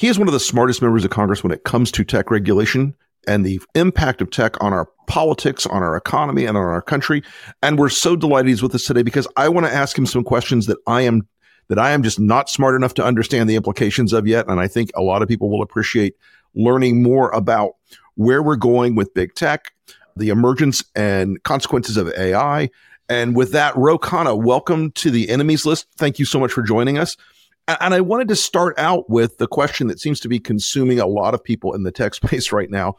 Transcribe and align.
He 0.00 0.08
is 0.08 0.18
one 0.18 0.28
of 0.28 0.32
the 0.32 0.40
smartest 0.40 0.80
members 0.80 1.04
of 1.04 1.10
Congress 1.10 1.44
when 1.44 1.52
it 1.52 1.64
comes 1.64 1.92
to 1.92 2.04
tech 2.04 2.30
regulation 2.30 2.94
and 3.28 3.44
the 3.44 3.60
impact 3.74 4.22
of 4.22 4.30
tech 4.30 4.56
on 4.64 4.72
our 4.72 4.88
politics, 5.06 5.66
on 5.66 5.82
our 5.82 5.94
economy, 5.94 6.46
and 6.46 6.56
on 6.56 6.64
our 6.64 6.80
country. 6.80 7.22
And 7.62 7.78
we're 7.78 7.90
so 7.90 8.16
delighted 8.16 8.48
he's 8.48 8.62
with 8.62 8.74
us 8.74 8.86
today 8.86 9.02
because 9.02 9.28
I 9.36 9.50
want 9.50 9.66
to 9.66 9.72
ask 9.74 9.98
him 9.98 10.06
some 10.06 10.24
questions 10.24 10.64
that 10.68 10.78
I 10.86 11.02
am 11.02 11.28
that 11.68 11.78
I 11.78 11.90
am 11.90 12.02
just 12.02 12.18
not 12.18 12.48
smart 12.48 12.76
enough 12.76 12.94
to 12.94 13.04
understand 13.04 13.50
the 13.50 13.56
implications 13.56 14.14
of 14.14 14.26
yet. 14.26 14.48
And 14.48 14.58
I 14.58 14.68
think 14.68 14.90
a 14.94 15.02
lot 15.02 15.20
of 15.20 15.28
people 15.28 15.50
will 15.50 15.60
appreciate 15.60 16.14
learning 16.54 17.02
more 17.02 17.28
about 17.32 17.72
where 18.14 18.42
we're 18.42 18.56
going 18.56 18.94
with 18.94 19.12
big 19.12 19.34
tech, 19.34 19.70
the 20.16 20.30
emergence 20.30 20.82
and 20.96 21.42
consequences 21.42 21.98
of 21.98 22.10
AI. 22.16 22.70
And 23.10 23.36
with 23.36 23.52
that, 23.52 23.76
Ro 23.76 23.98
Khanna, 23.98 24.42
welcome 24.42 24.92
to 24.92 25.10
the 25.10 25.28
enemies 25.28 25.66
list. 25.66 25.88
Thank 25.98 26.18
you 26.18 26.24
so 26.24 26.40
much 26.40 26.52
for 26.52 26.62
joining 26.62 26.96
us. 26.96 27.18
And 27.80 27.94
I 27.94 28.00
wanted 28.00 28.28
to 28.28 28.36
start 28.36 28.78
out 28.78 29.08
with 29.08 29.38
the 29.38 29.46
question 29.46 29.88
that 29.88 30.00
seems 30.00 30.20
to 30.20 30.28
be 30.28 30.38
consuming 30.38 30.98
a 30.98 31.06
lot 31.06 31.34
of 31.34 31.42
people 31.42 31.74
in 31.74 31.82
the 31.82 31.92
tech 31.92 32.14
space 32.22 32.52
right 32.52 32.70
now. 32.70 32.96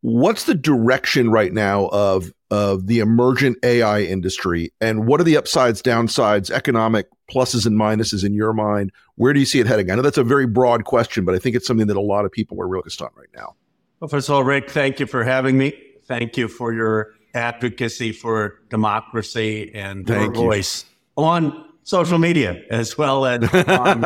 What's 0.00 0.44
the 0.44 0.54
direction 0.54 1.30
right 1.30 1.52
now 1.52 1.86
of 1.88 2.32
of 2.50 2.86
the 2.86 3.00
emergent 3.00 3.58
AI 3.62 4.02
industry, 4.02 4.72
and 4.80 5.06
what 5.06 5.20
are 5.20 5.24
the 5.24 5.36
upsides, 5.36 5.82
downsides, 5.82 6.50
economic 6.50 7.08
pluses 7.30 7.66
and 7.66 7.78
minuses 7.78 8.24
in 8.24 8.32
your 8.32 8.52
mind? 8.52 8.92
Where 9.16 9.32
do 9.32 9.40
you 9.40 9.44
see 9.46 9.58
it 9.58 9.66
heading? 9.66 9.90
I 9.90 9.96
know 9.96 10.02
that's 10.02 10.16
a 10.16 10.24
very 10.24 10.46
broad 10.46 10.84
question, 10.84 11.24
but 11.24 11.34
I 11.34 11.38
think 11.38 11.56
it's 11.56 11.66
something 11.66 11.88
that 11.88 11.96
a 11.96 12.00
lot 12.00 12.24
of 12.24 12.32
people 12.32 12.62
are 12.62 12.68
focused 12.68 13.02
on 13.02 13.10
right 13.16 13.28
now. 13.34 13.54
Well, 14.00 14.08
first 14.08 14.28
of 14.28 14.36
all, 14.36 14.44
Rick, 14.44 14.70
thank 14.70 15.00
you 15.00 15.06
for 15.06 15.24
having 15.24 15.58
me. 15.58 15.74
Thank 16.06 16.36
you 16.36 16.46
for 16.46 16.72
your 16.72 17.14
advocacy 17.34 18.12
for 18.12 18.60
democracy 18.70 19.72
and 19.74 20.06
Thank 20.06 20.34
your 20.34 20.44
you. 20.44 20.48
voice 20.48 20.84
on 21.16 21.67
social 21.88 22.18
media 22.18 22.62
as 22.68 22.98
well 22.98 23.24
as 23.24 23.42
on, 23.68 24.04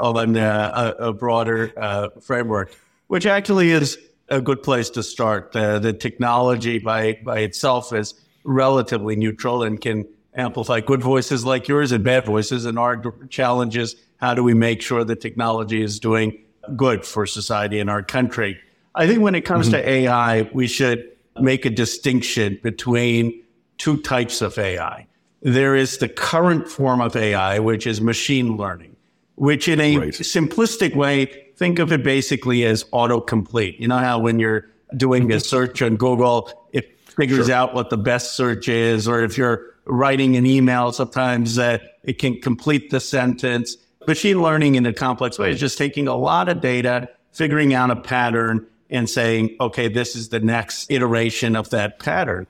on 0.00 0.36
uh, 0.36 0.94
a, 1.00 1.08
a 1.08 1.12
broader 1.12 1.72
uh, 1.76 2.08
framework, 2.20 2.72
which 3.08 3.26
actually 3.26 3.72
is 3.72 3.98
a 4.28 4.40
good 4.40 4.62
place 4.62 4.88
to 4.88 5.02
start. 5.02 5.54
Uh, 5.56 5.80
the 5.80 5.92
technology 5.92 6.78
by 6.78 7.18
by 7.24 7.40
itself 7.40 7.92
is 7.92 8.14
relatively 8.44 9.16
neutral 9.16 9.64
and 9.64 9.80
can 9.80 10.06
amplify 10.34 10.80
good 10.80 11.02
voices 11.02 11.44
like 11.44 11.66
yours 11.66 11.90
and 11.90 12.04
bad 12.04 12.24
voices. 12.24 12.64
And 12.64 12.78
our 12.78 13.02
challenge 13.28 13.76
is 13.76 13.96
how 14.18 14.34
do 14.34 14.44
we 14.44 14.54
make 14.54 14.80
sure 14.80 15.02
the 15.02 15.16
technology 15.16 15.82
is 15.82 15.98
doing 15.98 16.38
good 16.76 17.04
for 17.04 17.26
society 17.26 17.80
and 17.80 17.90
our 17.90 18.04
country? 18.04 18.60
I 18.94 19.08
think 19.08 19.20
when 19.22 19.34
it 19.34 19.42
comes 19.42 19.70
to 19.70 19.88
AI, 19.88 20.42
we 20.54 20.68
should 20.68 21.10
make 21.40 21.64
a 21.66 21.70
distinction 21.70 22.60
between 22.62 23.42
two 23.78 23.96
types 23.96 24.40
of 24.40 24.56
AI. 24.56 25.08
There 25.42 25.74
is 25.74 25.98
the 25.98 26.08
current 26.08 26.68
form 26.68 27.00
of 27.00 27.16
AI, 27.16 27.58
which 27.58 27.86
is 27.86 28.00
machine 28.00 28.56
learning, 28.56 28.96
which 29.34 29.66
in 29.68 29.80
a 29.80 29.98
Right. 29.98 30.08
simplistic 30.12 30.94
way, 30.94 31.28
think 31.56 31.78
of 31.78 31.92
it 31.92 32.04
basically 32.04 32.64
as 32.64 32.84
autocomplete. 32.92 33.78
You 33.80 33.88
know 33.88 33.98
how 33.98 34.18
when 34.20 34.38
you're 34.38 34.66
doing 34.96 35.30
a 35.32 35.40
search 35.40 35.82
on 35.82 35.96
Google, 35.96 36.48
it 36.72 36.96
figures 37.16 37.50
out 37.50 37.74
what 37.74 37.90
the 37.90 37.96
best 37.96 38.36
search 38.36 38.68
is, 38.68 39.08
or 39.08 39.22
if 39.22 39.36
you're 39.36 39.62
writing 39.84 40.36
an 40.36 40.46
email, 40.46 40.92
sometimes 40.92 41.58
uh, 41.58 41.78
it 42.04 42.18
can 42.18 42.40
complete 42.40 42.90
the 42.90 43.00
sentence. 43.00 43.76
Machine 44.06 44.40
learning 44.42 44.76
in 44.76 44.86
a 44.86 44.92
complex 44.92 45.38
way 45.38 45.50
is 45.50 45.58
just 45.60 45.76
taking 45.76 46.06
a 46.06 46.16
lot 46.16 46.48
of 46.48 46.60
data, 46.60 47.08
figuring 47.32 47.74
out 47.74 47.90
a 47.90 47.96
pattern, 47.96 48.64
and 48.90 49.08
saying, 49.10 49.56
okay, 49.60 49.88
this 49.88 50.14
is 50.14 50.28
the 50.28 50.38
next 50.40 50.90
iteration 50.90 51.56
of 51.56 51.70
that 51.70 51.98
pattern. 51.98 52.46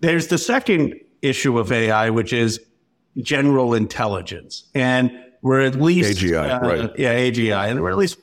There's 0.00 0.28
the 0.28 0.38
second 0.38 0.98
issue 1.22 1.58
of 1.58 1.72
AI, 1.72 2.10
which 2.10 2.32
is 2.32 2.60
general 3.18 3.74
intelligence. 3.74 4.64
And 4.74 5.12
we're 5.42 5.60
at 5.60 5.80
least 5.80 6.20
AGI, 6.20 6.62
uh, 6.62 6.66
right. 6.66 6.98
Yeah, 6.98 7.14
AGI. 7.14 7.70
And 7.70 7.80
we're 7.80 7.90
at 7.90 7.96
least 7.96 8.18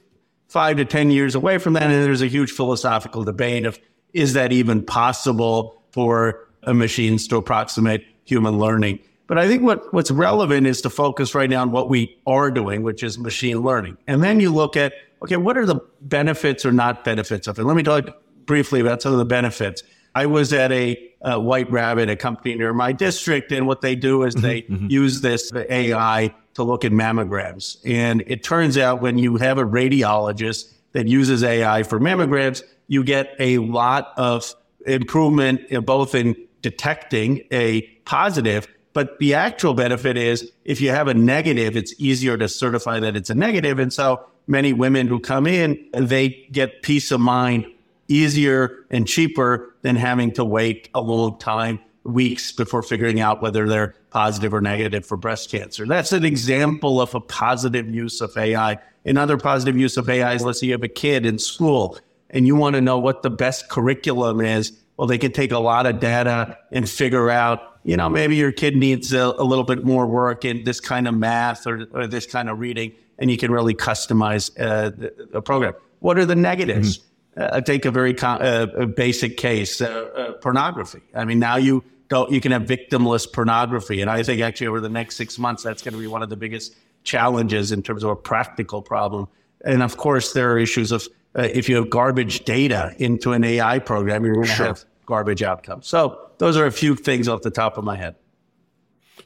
five 0.47 0.77
to 0.77 0.85
10 0.85 1.11
years 1.11 1.35
away 1.35 1.57
from 1.57 1.73
that. 1.73 1.83
And 1.83 1.91
there's 1.91 2.21
a 2.21 2.27
huge 2.27 2.51
philosophical 2.51 3.23
debate 3.23 3.65
of 3.65 3.79
is 4.13 4.33
that 4.33 4.51
even 4.51 4.83
possible 4.83 5.83
for 5.91 6.47
a 6.63 6.73
machines 6.73 7.27
to 7.27 7.37
approximate 7.37 8.05
human 8.23 8.57
learning? 8.57 8.99
But 9.27 9.37
I 9.37 9.47
think 9.47 9.63
what, 9.63 9.93
what's 9.93 10.09
relevant 10.09 10.67
is 10.67 10.81
to 10.81 10.89
focus 10.89 11.35
right 11.35 11.49
now 11.49 11.61
on 11.61 11.71
what 11.71 11.89
we 11.89 12.17
are 12.25 12.49
doing, 12.49 12.81
which 12.81 13.03
is 13.03 13.17
machine 13.17 13.61
learning. 13.61 13.97
And 14.07 14.23
then 14.23 14.39
you 14.39 14.53
look 14.53 14.77
at, 14.77 14.93
okay, 15.21 15.35
what 15.35 15.57
are 15.57 15.65
the 15.65 15.81
benefits 16.01 16.65
or 16.65 16.71
not 16.71 17.03
benefits 17.03 17.47
of 17.47 17.59
it? 17.59 17.65
Let 17.65 17.75
me 17.75 17.83
talk 17.83 18.05
briefly 18.45 18.79
about 18.79 19.01
some 19.01 19.11
of 19.11 19.17
the 19.17 19.25
benefits. 19.25 19.83
I 20.17 20.25
was 20.25 20.51
at 20.51 20.71
a 20.71 21.11
uh, 21.21 21.39
White 21.39 21.71
Rabbit, 21.71 22.09
a 22.09 22.15
company 22.15 22.55
near 22.55 22.73
my 22.73 22.91
district, 22.91 23.51
and 23.51 23.67
what 23.67 23.81
they 23.81 23.93
do 23.93 24.23
is 24.23 24.33
they 24.33 24.65
use 24.67 25.21
this 25.21 25.53
AI 25.53 26.33
to 26.55 26.63
look 26.63 26.83
at 26.83 26.91
mammograms. 26.91 27.77
And 27.85 28.23
it 28.25 28.43
turns 28.43 28.79
out 28.79 28.99
when 28.99 29.19
you 29.19 29.37
have 29.37 29.59
a 29.59 29.63
radiologist 29.63 30.73
that 30.93 31.07
uses 31.07 31.43
AI 31.43 31.83
for 31.83 31.99
mammograms, 31.99 32.63
you 32.87 33.03
get 33.03 33.35
a 33.37 33.59
lot 33.59 34.11
of 34.17 34.55
improvement 34.87 35.61
in 35.69 35.85
both 35.85 36.15
in 36.15 36.35
detecting 36.63 37.43
a 37.51 37.81
positive, 38.05 38.67
but 38.93 39.19
the 39.19 39.35
actual 39.35 39.75
benefit 39.75 40.17
is 40.17 40.51
if 40.65 40.81
you 40.81 40.89
have 40.89 41.07
a 41.07 41.13
negative, 41.13 41.77
it's 41.77 41.93
easier 41.99 42.37
to 42.37 42.47
certify 42.49 42.99
that 43.01 43.15
it's 43.15 43.29
a 43.29 43.35
negative. 43.35 43.77
And 43.77 43.93
so 43.93 44.25
many 44.47 44.73
women 44.73 45.05
who 45.05 45.19
come 45.19 45.45
in, 45.45 45.77
they 45.93 46.47
get 46.51 46.81
peace 46.81 47.11
of 47.11 47.19
mind 47.19 47.67
easier 48.07 48.85
and 48.89 49.07
cheaper 49.07 49.75
than 49.87 49.95
having 49.95 50.33
to 50.33 50.43
wait 50.43 50.89
a 50.93 50.99
long 50.99 51.39
time, 51.39 51.79
weeks 52.03 52.51
before 52.51 52.83
figuring 52.83 53.21
out 53.21 53.41
whether 53.41 53.69
they're 53.69 53.95
positive 54.09 54.53
or 54.53 54.59
negative 54.59 55.05
for 55.05 55.15
breast 55.15 55.49
cancer. 55.49 55.85
That's 55.85 56.11
an 56.11 56.25
example 56.25 56.99
of 56.99 57.15
a 57.15 57.21
positive 57.21 57.89
use 57.89 58.19
of 58.19 58.35
AI. 58.35 58.79
Another 59.05 59.37
positive 59.37 59.77
use 59.77 59.95
of 59.95 60.09
AI 60.09 60.33
is 60.33 60.43
let's 60.43 60.59
say 60.59 60.67
you 60.67 60.73
have 60.73 60.83
a 60.83 60.89
kid 60.89 61.25
in 61.25 61.39
school 61.39 61.97
and 62.29 62.45
you 62.45 62.57
want 62.57 62.75
to 62.75 62.81
know 62.81 62.99
what 62.99 63.23
the 63.23 63.29
best 63.29 63.69
curriculum 63.69 64.41
is. 64.41 64.73
Well, 64.97 65.07
they 65.07 65.17
can 65.17 65.31
take 65.31 65.53
a 65.53 65.59
lot 65.59 65.85
of 65.85 66.01
data 66.01 66.57
and 66.73 66.89
figure 66.89 67.29
out, 67.29 67.79
you 67.85 67.95
know, 67.95 68.09
maybe 68.09 68.35
your 68.35 68.51
kid 68.51 68.75
needs 68.75 69.13
a, 69.13 69.21
a 69.37 69.43
little 69.43 69.63
bit 69.63 69.85
more 69.85 70.05
work 70.05 70.43
in 70.43 70.65
this 70.65 70.81
kind 70.81 71.07
of 71.07 71.13
math 71.13 71.65
or, 71.65 71.87
or 71.93 72.07
this 72.07 72.25
kind 72.25 72.49
of 72.49 72.59
reading, 72.59 72.91
and 73.19 73.31
you 73.31 73.37
can 73.37 73.51
really 73.51 73.73
customize 73.73 74.51
uh, 74.59 74.89
the, 74.89 75.29
the 75.31 75.41
program. 75.41 75.75
What 75.99 76.17
are 76.17 76.25
the 76.25 76.35
negatives? 76.35 76.99
Uh, 77.37 77.61
take 77.61 77.85
a 77.85 77.91
very 77.91 78.13
co- 78.13 78.27
uh, 78.27 78.85
basic 78.87 79.37
case, 79.37 79.79
uh, 79.79 79.85
uh, 79.85 80.31
pornography. 80.33 81.01
I 81.13 81.23
mean, 81.23 81.37
now 81.37 81.57
you 81.57 81.83
don't, 82.07 82.31
you 82.31 82.41
can 82.41 82.51
have 82.51 82.63
victimless 82.63 83.31
pornography. 83.31 84.01
And 84.01 84.09
I 84.09 84.23
think 84.23 84.41
actually 84.41 84.67
over 84.67 84.79
the 84.79 84.89
next 84.89 85.17
six 85.17 85.37
months, 85.37 85.61
that's 85.61 85.83
going 85.83 85.93
to 85.93 85.99
be 85.99 86.07
one 86.07 86.23
of 86.23 86.29
the 86.29 86.35
biggest 86.35 86.75
challenges 87.03 87.71
in 87.71 87.83
terms 87.83 88.03
of 88.03 88.09
a 88.09 88.15
practical 88.15 88.81
problem. 88.81 89.27
And 89.63 89.83
of 89.83 89.97
course, 89.97 90.33
there 90.33 90.51
are 90.51 90.57
issues 90.57 90.91
of 90.91 91.07
uh, 91.37 91.43
if 91.43 91.69
you 91.69 91.75
have 91.75 91.89
garbage 91.89 92.43
data 92.45 92.95
into 92.97 93.33
an 93.33 93.43
AI 93.43 93.79
program, 93.79 94.25
you're 94.25 94.33
going 94.33 94.47
to 94.47 94.53
have 94.53 94.85
garbage 95.05 95.43
outcomes. 95.43 95.87
So 95.87 96.19
those 96.39 96.57
are 96.57 96.65
a 96.65 96.71
few 96.71 96.95
things 96.95 97.27
off 97.27 97.43
the 97.43 97.51
top 97.51 97.77
of 97.77 97.83
my 97.83 97.95
head. 97.95 98.15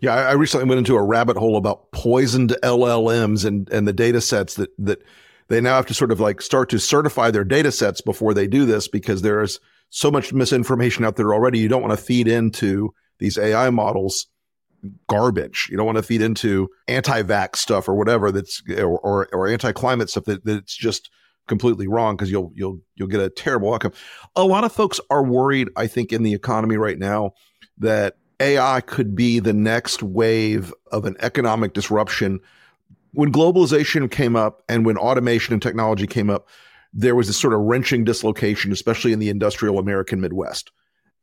Yeah, 0.01 0.15
I 0.15 0.33
recently 0.33 0.67
went 0.67 0.79
into 0.79 0.95
a 0.95 1.03
rabbit 1.03 1.37
hole 1.37 1.57
about 1.57 1.91
poisoned 1.91 2.55
LLMs 2.63 3.45
and 3.45 3.69
and 3.69 3.87
the 3.87 3.93
data 3.93 4.19
sets 4.19 4.55
that 4.55 4.71
that 4.79 5.03
they 5.51 5.62
now 5.62 5.75
have 5.75 5.86
to 5.88 5.94
sort 5.94 6.12
of 6.12 6.19
like 6.19 6.42
start 6.42 6.69
to 6.69 6.80
certify 6.80 7.30
their 7.30 7.44
data 7.44 7.71
sets 7.71 8.01
before 8.01 8.33
they 8.33 8.48
do 8.48 8.65
this 8.65 8.88
because 8.88 9.21
there 9.21 9.42
is 9.42 9.59
so 9.89 10.09
much 10.09 10.31
misinformation 10.31 11.03
out 11.03 11.18
there 11.18 11.33
already. 11.33 11.59
You 11.59 11.68
don't 11.68 11.81
want 11.81 11.98
to 11.98 12.03
feed 12.03 12.27
into 12.27 12.94
these 13.19 13.38
AI 13.38 13.69
models 13.69 14.27
garbage. 15.07 15.68
You 15.69 15.77
don't 15.77 15.86
want 15.86 15.98
to 15.98 16.03
feed 16.03 16.21
into 16.21 16.69
anti-vax 16.88 17.57
stuff 17.57 17.88
or 17.88 17.95
whatever 17.95 18.31
that's 18.31 18.63
or 18.77 18.98
or, 19.00 19.27
or 19.33 19.48
anti-climate 19.48 20.09
stuff 20.09 20.25
that 20.25 20.45
that's 20.45 20.75
just 20.75 21.09
completely 21.48 21.88
wrong 21.88 22.15
because 22.15 22.31
you'll 22.31 22.51
you'll 22.56 22.80
you'll 22.95 23.09
get 23.09 23.19
a 23.19 23.30
terrible 23.30 23.74
outcome. 23.74 23.94
A 24.36 24.45
lot 24.45 24.63
of 24.63 24.71
folks 24.71 25.00
are 25.09 25.24
worried, 25.24 25.69
I 25.75 25.88
think, 25.88 26.13
in 26.13 26.24
the 26.24 26.33
economy 26.33 26.77
right 26.77 26.97
now 26.97 27.33
that 27.77 28.15
AI 28.39 28.81
could 28.81 29.15
be 29.15 29.39
the 29.39 29.54
next 29.54 30.01
wave 30.01 30.74
of 30.92 31.06
an 31.06 31.15
economic 31.19 31.74
disruption. 31.74 32.39
When 33.13 33.31
globalization 33.31 34.09
came 34.09 34.35
up 34.35 34.63
and 34.69 34.85
when 34.85 34.97
automation 34.97 35.53
and 35.53 35.61
technology 35.61 36.07
came 36.07 36.29
up, 36.29 36.47
there 36.93 37.15
was 37.15 37.27
this 37.27 37.37
sort 37.37 37.53
of 37.53 37.61
wrenching 37.61 38.03
dislocation, 38.03 38.71
especially 38.71 39.13
in 39.13 39.19
the 39.19 39.29
industrial 39.29 39.79
American 39.79 40.21
Midwest. 40.21 40.71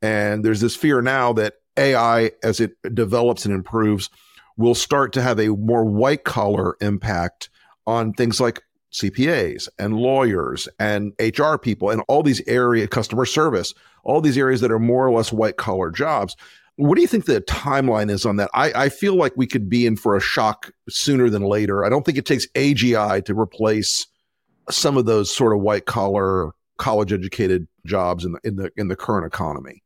And 0.00 0.44
there's 0.44 0.60
this 0.60 0.76
fear 0.76 1.02
now 1.02 1.32
that 1.34 1.54
AI, 1.76 2.32
as 2.42 2.60
it 2.60 2.72
develops 2.94 3.44
and 3.44 3.54
improves, 3.54 4.10
will 4.56 4.74
start 4.74 5.12
to 5.12 5.22
have 5.22 5.38
a 5.38 5.48
more 5.48 5.84
white 5.84 6.24
collar 6.24 6.76
impact 6.80 7.48
on 7.86 8.12
things 8.12 8.40
like 8.40 8.62
CPAs 8.92 9.68
and 9.78 9.96
lawyers 9.96 10.68
and 10.78 11.12
HR 11.20 11.56
people 11.56 11.90
and 11.90 12.02
all 12.08 12.22
these 12.22 12.42
area 12.46 12.88
customer 12.88 13.24
service, 13.24 13.74
all 14.04 14.20
these 14.20 14.38
areas 14.38 14.60
that 14.60 14.72
are 14.72 14.78
more 14.78 15.06
or 15.06 15.12
less 15.12 15.32
white 15.32 15.56
collar 15.56 15.90
jobs. 15.90 16.36
What 16.78 16.94
do 16.94 17.02
you 17.02 17.08
think 17.08 17.24
the 17.24 17.40
timeline 17.40 18.08
is 18.08 18.24
on 18.24 18.36
that? 18.36 18.50
I, 18.54 18.84
I 18.84 18.88
feel 18.88 19.16
like 19.16 19.32
we 19.34 19.48
could 19.48 19.68
be 19.68 19.84
in 19.84 19.96
for 19.96 20.16
a 20.16 20.20
shock 20.20 20.70
sooner 20.88 21.28
than 21.28 21.42
later. 21.42 21.84
I 21.84 21.88
don't 21.88 22.06
think 22.06 22.16
it 22.16 22.24
takes 22.24 22.46
AGI 22.54 23.24
to 23.24 23.36
replace 23.36 24.06
some 24.70 24.96
of 24.96 25.04
those 25.04 25.34
sort 25.34 25.52
of 25.52 25.60
white 25.60 25.86
collar, 25.86 26.52
college 26.76 27.12
educated 27.12 27.66
jobs 27.84 28.24
in 28.24 28.30
the 28.30 28.40
in 28.44 28.56
the 28.56 28.70
in 28.76 28.86
the 28.86 28.94
current 28.94 29.26
economy. 29.26 29.82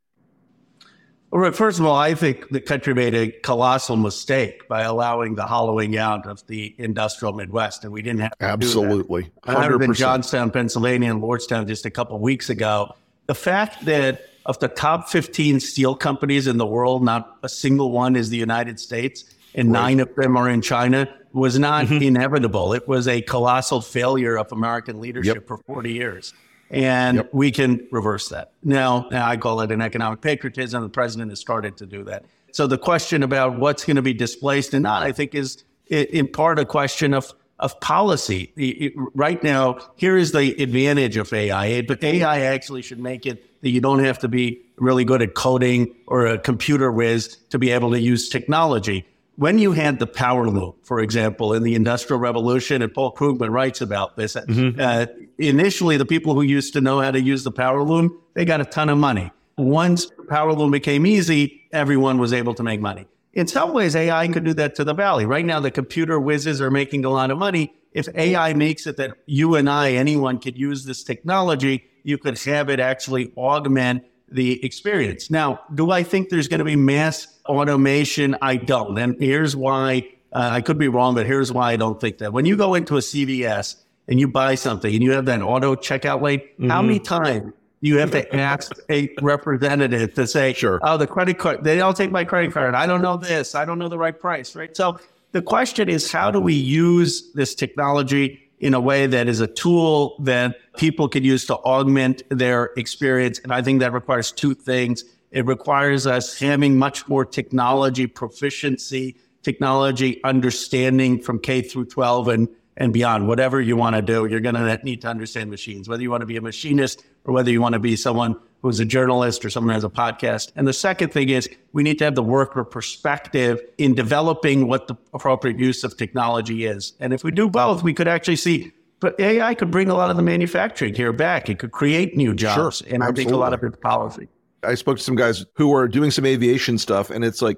Well, 1.31 1.51
first 1.51 1.79
of 1.79 1.85
all, 1.87 1.95
I 1.95 2.13
think 2.13 2.49
the 2.49 2.61
country 2.61 2.93
made 2.93 3.15
a 3.15 3.31
colossal 3.31 3.95
mistake 3.95 4.67
by 4.67 4.83
allowing 4.83 5.33
the 5.33 5.47
hollowing 5.47 5.97
out 5.97 6.27
of 6.27 6.45
the 6.45 6.75
industrial 6.77 7.33
Midwest, 7.33 7.83
and 7.83 7.91
we 7.91 8.03
didn't 8.03 8.19
have 8.19 8.37
to 8.37 8.45
absolutely. 8.45 9.31
I 9.45 9.67
was 9.67 9.81
in 9.81 9.95
Johnstown, 9.95 10.51
Pennsylvania, 10.51 11.09
and 11.09 11.23
Lordstown 11.23 11.67
just 11.67 11.87
a 11.87 11.89
couple 11.89 12.17
of 12.17 12.21
weeks 12.21 12.51
ago. 12.51 12.93
The 13.25 13.33
fact 13.33 13.83
that 13.85 14.21
of 14.45 14.59
the 14.59 14.67
top 14.67 15.09
15 15.09 15.59
steel 15.59 15.95
companies 15.95 16.47
in 16.47 16.57
the 16.57 16.65
world, 16.65 17.03
not 17.03 17.37
a 17.43 17.49
single 17.49 17.91
one 17.91 18.15
is 18.15 18.29
the 18.29 18.37
United 18.37 18.79
States, 18.79 19.25
and 19.55 19.71
right. 19.71 19.81
nine 19.81 19.99
of 19.99 20.13
them 20.15 20.35
are 20.35 20.49
in 20.49 20.61
China, 20.61 21.07
was 21.31 21.57
not 21.57 21.85
mm-hmm. 21.85 22.03
inevitable. 22.03 22.73
It 22.73 22.87
was 22.87 23.07
a 23.07 23.21
colossal 23.21 23.81
failure 23.81 24.37
of 24.37 24.51
American 24.51 24.99
leadership 24.99 25.35
yep. 25.35 25.47
for 25.47 25.57
40 25.57 25.91
years. 25.91 26.33
And 26.69 27.17
yep. 27.17 27.29
we 27.33 27.51
can 27.51 27.87
reverse 27.91 28.29
that. 28.29 28.51
Now, 28.63 29.07
I 29.11 29.37
call 29.37 29.61
it 29.61 29.71
an 29.71 29.81
economic 29.81 30.21
patriotism. 30.21 30.81
The 30.81 30.89
president 30.89 31.31
has 31.31 31.39
started 31.39 31.77
to 31.77 31.85
do 31.85 32.03
that. 32.05 32.25
So 32.51 32.67
the 32.67 32.77
question 32.77 33.23
about 33.23 33.59
what's 33.59 33.85
going 33.85 33.95
to 33.95 34.01
be 34.01 34.13
displaced 34.13 34.73
and 34.73 34.83
not, 34.83 35.03
I 35.03 35.11
think, 35.11 35.35
is 35.35 35.63
in 35.87 36.27
part 36.27 36.59
a 36.59 36.65
question 36.65 37.13
of 37.13 37.33
of 37.59 37.79
policy. 37.79 38.91
Right 39.13 39.41
now, 39.41 39.79
here 39.95 40.17
is 40.17 40.33
the 40.33 40.61
advantage 40.61 41.15
of 41.17 41.31
AI, 41.31 41.81
but 41.83 42.03
AI 42.03 42.41
actually 42.41 42.81
should 42.81 42.99
make 42.99 43.25
it 43.25 43.45
that 43.63 43.69
you 43.69 43.79
don't 43.79 44.03
have 44.03 44.19
to 44.19 44.27
be 44.27 44.61
really 44.75 45.05
good 45.05 45.21
at 45.21 45.33
coding 45.33 45.95
or 46.05 46.27
a 46.27 46.37
computer 46.37 46.91
whiz 46.91 47.37
to 47.49 47.57
be 47.57 47.71
able 47.71 47.91
to 47.91 47.99
use 47.99 48.27
technology. 48.27 49.07
When 49.37 49.57
you 49.57 49.71
had 49.71 49.99
the 49.99 50.05
power 50.05 50.47
loom, 50.49 50.75
for 50.83 50.99
example, 50.99 51.53
in 51.53 51.63
the 51.63 51.73
Industrial 51.73 52.19
Revolution, 52.19 52.81
and 52.81 52.93
Paul 52.93 53.15
Krugman 53.15 53.49
writes 53.49 53.81
about 53.81 54.17
this, 54.17 54.35
mm-hmm. 54.35 54.79
uh, 54.79 55.05
initially 55.39 55.97
the 55.97 56.05
people 56.05 56.35
who 56.35 56.41
used 56.41 56.73
to 56.73 56.81
know 56.81 56.99
how 56.99 57.09
to 57.09 57.19
use 57.19 57.43
the 57.43 57.51
power 57.51 57.81
loom, 57.81 58.19
they 58.33 58.45
got 58.45 58.61
a 58.61 58.65
ton 58.65 58.89
of 58.89 58.97
money. 58.97 59.31
Once 59.57 60.07
the 60.07 60.23
power 60.23 60.53
loom 60.53 60.69
became 60.69 61.05
easy, 61.05 61.63
everyone 61.71 62.19
was 62.19 62.33
able 62.33 62.53
to 62.55 62.63
make 62.63 62.81
money. 62.81 63.07
In 63.31 63.47
some 63.47 63.73
ways, 63.73 63.95
AI 63.95 64.27
could 64.27 64.43
do 64.43 64.53
that 64.55 64.75
to 64.75 64.83
the 64.83 64.93
valley. 64.93 65.25
Right 65.25 65.45
now, 65.45 65.59
the 65.59 65.71
computer 65.71 66.19
whizzes 66.19 66.61
are 66.61 66.69
making 66.69 67.05
a 67.05 67.09
lot 67.09 67.31
of 67.31 67.37
money. 67.37 67.73
If 67.93 68.07
AI 68.13 68.53
makes 68.53 68.85
it 68.85 68.97
that 68.97 69.13
you 69.25 69.55
and 69.55 69.69
I, 69.69 69.93
anyone 69.93 70.37
could 70.39 70.57
use 70.57 70.85
this 70.85 71.03
technology, 71.03 71.85
you 72.03 72.17
could 72.17 72.37
have 72.39 72.69
it 72.69 72.79
actually 72.79 73.31
augment 73.37 74.03
the 74.29 74.63
experience. 74.65 75.29
Now, 75.29 75.61
do 75.73 75.91
I 75.91 76.03
think 76.03 76.29
there's 76.29 76.47
going 76.47 76.59
to 76.59 76.65
be 76.65 76.75
mass 76.75 77.39
automation? 77.45 78.35
I 78.41 78.55
don't. 78.57 78.97
And 78.97 79.15
here's 79.19 79.55
why 79.55 80.09
uh, 80.33 80.49
I 80.51 80.61
could 80.61 80.77
be 80.77 80.87
wrong, 80.87 81.15
but 81.15 81.25
here's 81.25 81.51
why 81.51 81.71
I 81.71 81.75
don't 81.75 81.99
think 82.01 82.17
that. 82.17 82.33
When 82.33 82.45
you 82.45 82.57
go 82.57 82.73
into 82.73 82.97
a 82.97 82.99
CVS 82.99 83.75
and 84.07 84.19
you 84.19 84.27
buy 84.27 84.55
something 84.55 84.93
and 84.93 85.03
you 85.03 85.11
have 85.11 85.25
that 85.25 85.41
auto 85.41 85.75
checkout 85.75 86.21
lane, 86.21 86.39
mm-hmm. 86.39 86.69
how 86.69 86.81
many 86.81 86.99
times 86.99 87.53
do 87.81 87.89
you 87.89 87.97
have 87.97 88.11
to 88.11 88.35
ask 88.35 88.71
a 88.89 89.13
representative 89.21 90.13
to 90.15 90.25
say, 90.25 90.53
sure. 90.53 90.79
oh, 90.81 90.97
the 90.97 91.07
credit 91.07 91.37
card, 91.37 91.63
they 91.63 91.79
all 91.81 91.93
take 91.93 92.11
my 92.11 92.23
credit 92.23 92.53
card. 92.53 92.73
I 92.73 92.87
don't 92.87 93.01
know 93.01 93.17
this. 93.17 93.55
I 93.55 93.65
don't 93.65 93.77
know 93.77 93.89
the 93.89 93.97
right 93.97 94.19
price, 94.19 94.55
right? 94.55 94.75
So 94.75 94.99
the 95.31 95.41
question 95.41 95.89
is, 95.89 96.11
how 96.11 96.31
do 96.31 96.39
we 96.39 96.53
use 96.53 97.31
this 97.33 97.53
technology 97.53 98.42
in 98.63 98.73
a 98.73 98.79
way 98.79 99.05
that 99.07 99.27
is 99.27 99.41
a 99.41 99.47
tool 99.47 100.15
that 100.19 100.55
people 100.77 101.09
can 101.09 101.23
use 101.23 101.45
to 101.45 101.55
augment 101.55 102.23
their 102.29 102.71
experience? 102.77 103.39
And 103.39 103.53
I 103.53 103.61
think 103.61 103.81
that 103.81 103.91
requires 103.91 104.31
two 104.31 104.55
things. 104.55 105.03
It 105.31 105.45
requires 105.45 106.07
us 106.07 106.39
having 106.39 106.77
much 106.77 107.07
more 107.07 107.25
technology 107.25 108.07
proficiency, 108.07 109.17
technology 109.41 110.23
understanding 110.23 111.21
from 111.21 111.39
K 111.39 111.61
through 111.61 111.85
12 111.85 112.27
and 112.29 112.47
and 112.77 112.91
beyond. 112.91 113.27
Whatever 113.27 113.61
you 113.61 113.75
want 113.75 113.95
to 113.95 114.01
do, 114.01 114.25
you're 114.25 114.39
going 114.39 114.55
to 114.55 114.79
need 114.83 115.01
to 115.01 115.07
understand 115.07 115.51
machines, 115.51 115.87
whether 115.87 116.01
you 116.01 116.09
want 116.09 116.21
to 116.21 116.25
be 116.25 116.37
a 116.37 116.41
machinist 116.41 117.03
or 117.25 117.33
whether 117.33 117.51
you 117.51 117.61
want 117.61 117.73
to 117.73 117.79
be 117.79 117.95
someone 117.95 118.35
who's 118.63 118.79
a 118.79 118.85
journalist 118.85 119.45
or 119.45 119.49
someone 119.49 119.71
who 119.71 119.75
has 119.75 119.83
a 119.83 119.89
podcast. 119.89 120.51
And 120.55 120.67
the 120.67 120.73
second 120.73 121.13
thing 121.13 121.29
is 121.29 121.47
we 121.73 121.83
need 121.83 121.99
to 121.99 122.05
have 122.05 122.15
the 122.15 122.23
worker 122.23 122.63
perspective 122.63 123.61
in 123.77 123.93
developing 123.93 124.67
what 124.67 124.87
the 124.87 124.95
appropriate 125.13 125.59
use 125.59 125.83
of 125.83 125.95
technology 125.97 126.65
is. 126.65 126.93
And 126.99 127.13
if 127.13 127.23
we 127.23 127.31
do 127.31 127.49
both, 127.49 127.83
we 127.83 127.93
could 127.93 128.07
actually 128.07 128.37
see 128.37 128.71
but 129.03 129.19
AI 129.19 129.53
could 129.53 129.69
bring 129.69 129.89
a 129.89 129.95
lot 129.95 130.09
of 130.09 130.15
the 130.15 130.23
manufacturing 130.23 130.95
here 130.95 131.11
back. 131.11 131.49
It 131.49 131.59
could 131.59 131.73
create 131.73 132.15
new 132.15 132.33
jobs. 132.33 132.77
Sure, 132.77 132.87
and 132.89 133.03
I 133.03 133.11
think 133.11 133.31
a 133.31 133.35
lot 133.35 133.53
of 133.53 133.61
it's 133.61 133.75
policy. 133.75 134.29
I 134.63 134.75
spoke 134.75 134.97
to 134.97 135.03
some 135.03 135.17
guys 135.17 135.45
who 135.55 135.75
are 135.75 135.89
doing 135.89 136.09
some 136.09 136.25
aviation 136.25 136.77
stuff, 136.77 137.09
and 137.09 137.25
it's 137.25 137.41
like 137.41 137.57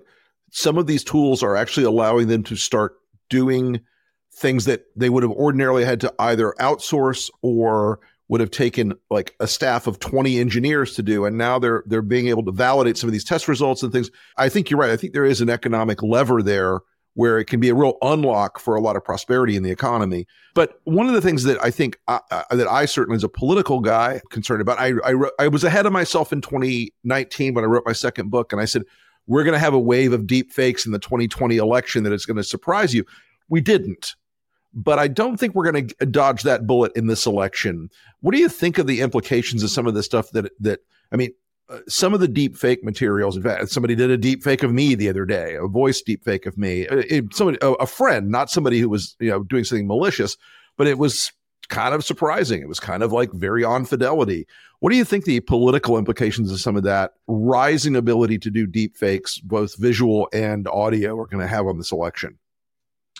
some 0.49 0.79
of 0.79 0.87
these 0.87 1.03
tools 1.03 1.43
are 1.43 1.55
actually 1.55 1.85
allowing 1.85 2.29
them 2.29 2.41
to 2.45 2.55
start 2.55 2.97
doing 3.29 3.79
things 4.33 4.65
that 4.65 4.87
they 4.95 5.09
would 5.09 5.21
have 5.21 5.33
ordinarily 5.33 5.85
had 5.85 6.01
to 6.01 6.11
either 6.17 6.55
outsource 6.59 7.29
or 7.43 7.99
would 8.27 8.41
have 8.41 8.51
taken 8.51 8.93
like 9.09 9.35
a 9.39 9.47
staff 9.47 9.87
of 9.87 9.99
20 9.99 10.39
engineers 10.39 10.95
to 10.95 11.03
do 11.03 11.25
and 11.25 11.37
now 11.37 11.59
they're 11.59 11.83
they're 11.85 12.01
being 12.01 12.27
able 12.27 12.43
to 12.43 12.51
validate 12.51 12.97
some 12.97 13.07
of 13.07 13.13
these 13.13 13.23
test 13.23 13.47
results 13.47 13.83
and 13.83 13.91
things. 13.91 14.09
I 14.37 14.49
think 14.49 14.69
you're 14.69 14.79
right. 14.79 14.89
I 14.89 14.97
think 14.97 15.13
there 15.13 15.25
is 15.25 15.41
an 15.41 15.49
economic 15.49 16.01
lever 16.01 16.41
there 16.41 16.81
where 17.13 17.39
it 17.39 17.45
can 17.45 17.61
be 17.61 17.69
a 17.69 17.75
real 17.75 17.97
unlock 18.01 18.59
for 18.59 18.75
a 18.75 18.81
lot 18.81 18.97
of 18.97 19.03
prosperity 19.03 19.55
in 19.55 19.63
the 19.63 19.71
economy. 19.71 20.27
But 20.53 20.81
one 20.83 21.07
of 21.07 21.13
the 21.13 21.21
things 21.21 21.43
that 21.43 21.63
i 21.63 21.71
think 21.71 21.99
I, 22.07 22.19
uh, 22.31 22.55
that 22.55 22.67
i 22.67 22.85
certainly 22.85 23.15
as 23.15 23.23
a 23.23 23.29
political 23.29 23.79
guy 23.79 24.21
concerned 24.31 24.61
about 24.61 24.79
I, 24.79 24.93
I 25.03 25.13
i 25.39 25.47
was 25.47 25.63
ahead 25.63 25.85
of 25.85 25.93
myself 25.93 26.33
in 26.33 26.41
2019 26.41 27.53
when 27.53 27.63
i 27.63 27.67
wrote 27.67 27.83
my 27.85 27.93
second 27.93 28.31
book 28.31 28.51
and 28.51 28.61
i 28.61 28.65
said 28.65 28.83
we're 29.27 29.43
going 29.43 29.53
to 29.53 29.59
have 29.59 29.73
a 29.73 29.79
wave 29.79 30.13
of 30.13 30.27
deep 30.27 30.51
fakes 30.51 30.85
in 30.85 30.91
the 30.91 30.99
2020 30.99 31.57
election 31.57 32.03
that 32.03 32.13
is 32.13 32.25
going 32.25 32.37
to 32.37 32.43
surprise 32.43 32.93
you. 32.93 33.05
We 33.49 33.61
didn't 33.61 34.15
but 34.75 34.99
I 34.99 35.07
don't 35.07 35.37
think 35.37 35.55
we're 35.55 35.71
going 35.71 35.87
to 35.87 36.05
dodge 36.05 36.43
that 36.43 36.67
bullet 36.67 36.91
in 36.95 37.07
this 37.07 37.25
election. 37.25 37.89
What 38.19 38.33
do 38.33 38.39
you 38.39 38.49
think 38.49 38.77
of 38.77 38.87
the 38.87 39.01
implications 39.01 39.63
of 39.63 39.71
some 39.71 39.87
of 39.87 39.93
the 39.93 40.03
stuff 40.03 40.29
that 40.31 40.51
that 40.59 40.81
I 41.11 41.15
mean, 41.15 41.31
uh, 41.69 41.79
some 41.87 42.13
of 42.13 42.19
the 42.19 42.27
deep 42.27 42.55
fake 42.55 42.83
materials. 42.83 43.35
In 43.35 43.41
fact, 43.41 43.69
somebody 43.69 43.95
did 43.95 44.11
a 44.11 44.17
deep 44.17 44.43
fake 44.43 44.61
of 44.61 44.71
me 44.71 44.93
the 44.93 45.09
other 45.09 45.25
day, 45.25 45.55
a 45.55 45.67
voice 45.67 46.01
deep 46.01 46.23
fake 46.23 46.45
of 46.45 46.57
me. 46.57 46.87
Uh, 46.87 47.03
it, 47.09 47.33
somebody, 47.33 47.57
a, 47.61 47.71
a 47.73 47.87
friend, 47.87 48.29
not 48.29 48.51
somebody 48.51 48.79
who 48.79 48.89
was 48.89 49.15
you 49.19 49.29
know 49.29 49.43
doing 49.43 49.63
something 49.63 49.87
malicious, 49.87 50.37
but 50.77 50.85
it 50.85 50.99
was 50.99 51.31
kind 51.69 51.95
of 51.95 52.03
surprising. 52.03 52.61
It 52.61 52.67
was 52.67 52.79
kind 52.79 53.01
of 53.01 53.11
like 53.11 53.31
very 53.31 53.63
on 53.63 53.85
fidelity. 53.85 54.45
What 54.79 54.91
do 54.91 54.97
you 54.97 55.05
think 55.05 55.25
the 55.25 55.39
political 55.39 55.97
implications 55.97 56.51
of 56.51 56.59
some 56.59 56.75
of 56.75 56.83
that 56.83 57.13
rising 57.27 57.95
ability 57.95 58.37
to 58.39 58.51
do 58.51 58.67
deep 58.67 58.95
fakes, 58.95 59.39
both 59.39 59.75
visual 59.77 60.27
and 60.33 60.67
audio, 60.67 61.17
are 61.17 61.25
going 61.25 61.41
to 61.41 61.47
have 61.47 61.65
on 61.65 61.77
this 61.77 61.91
election? 61.91 62.37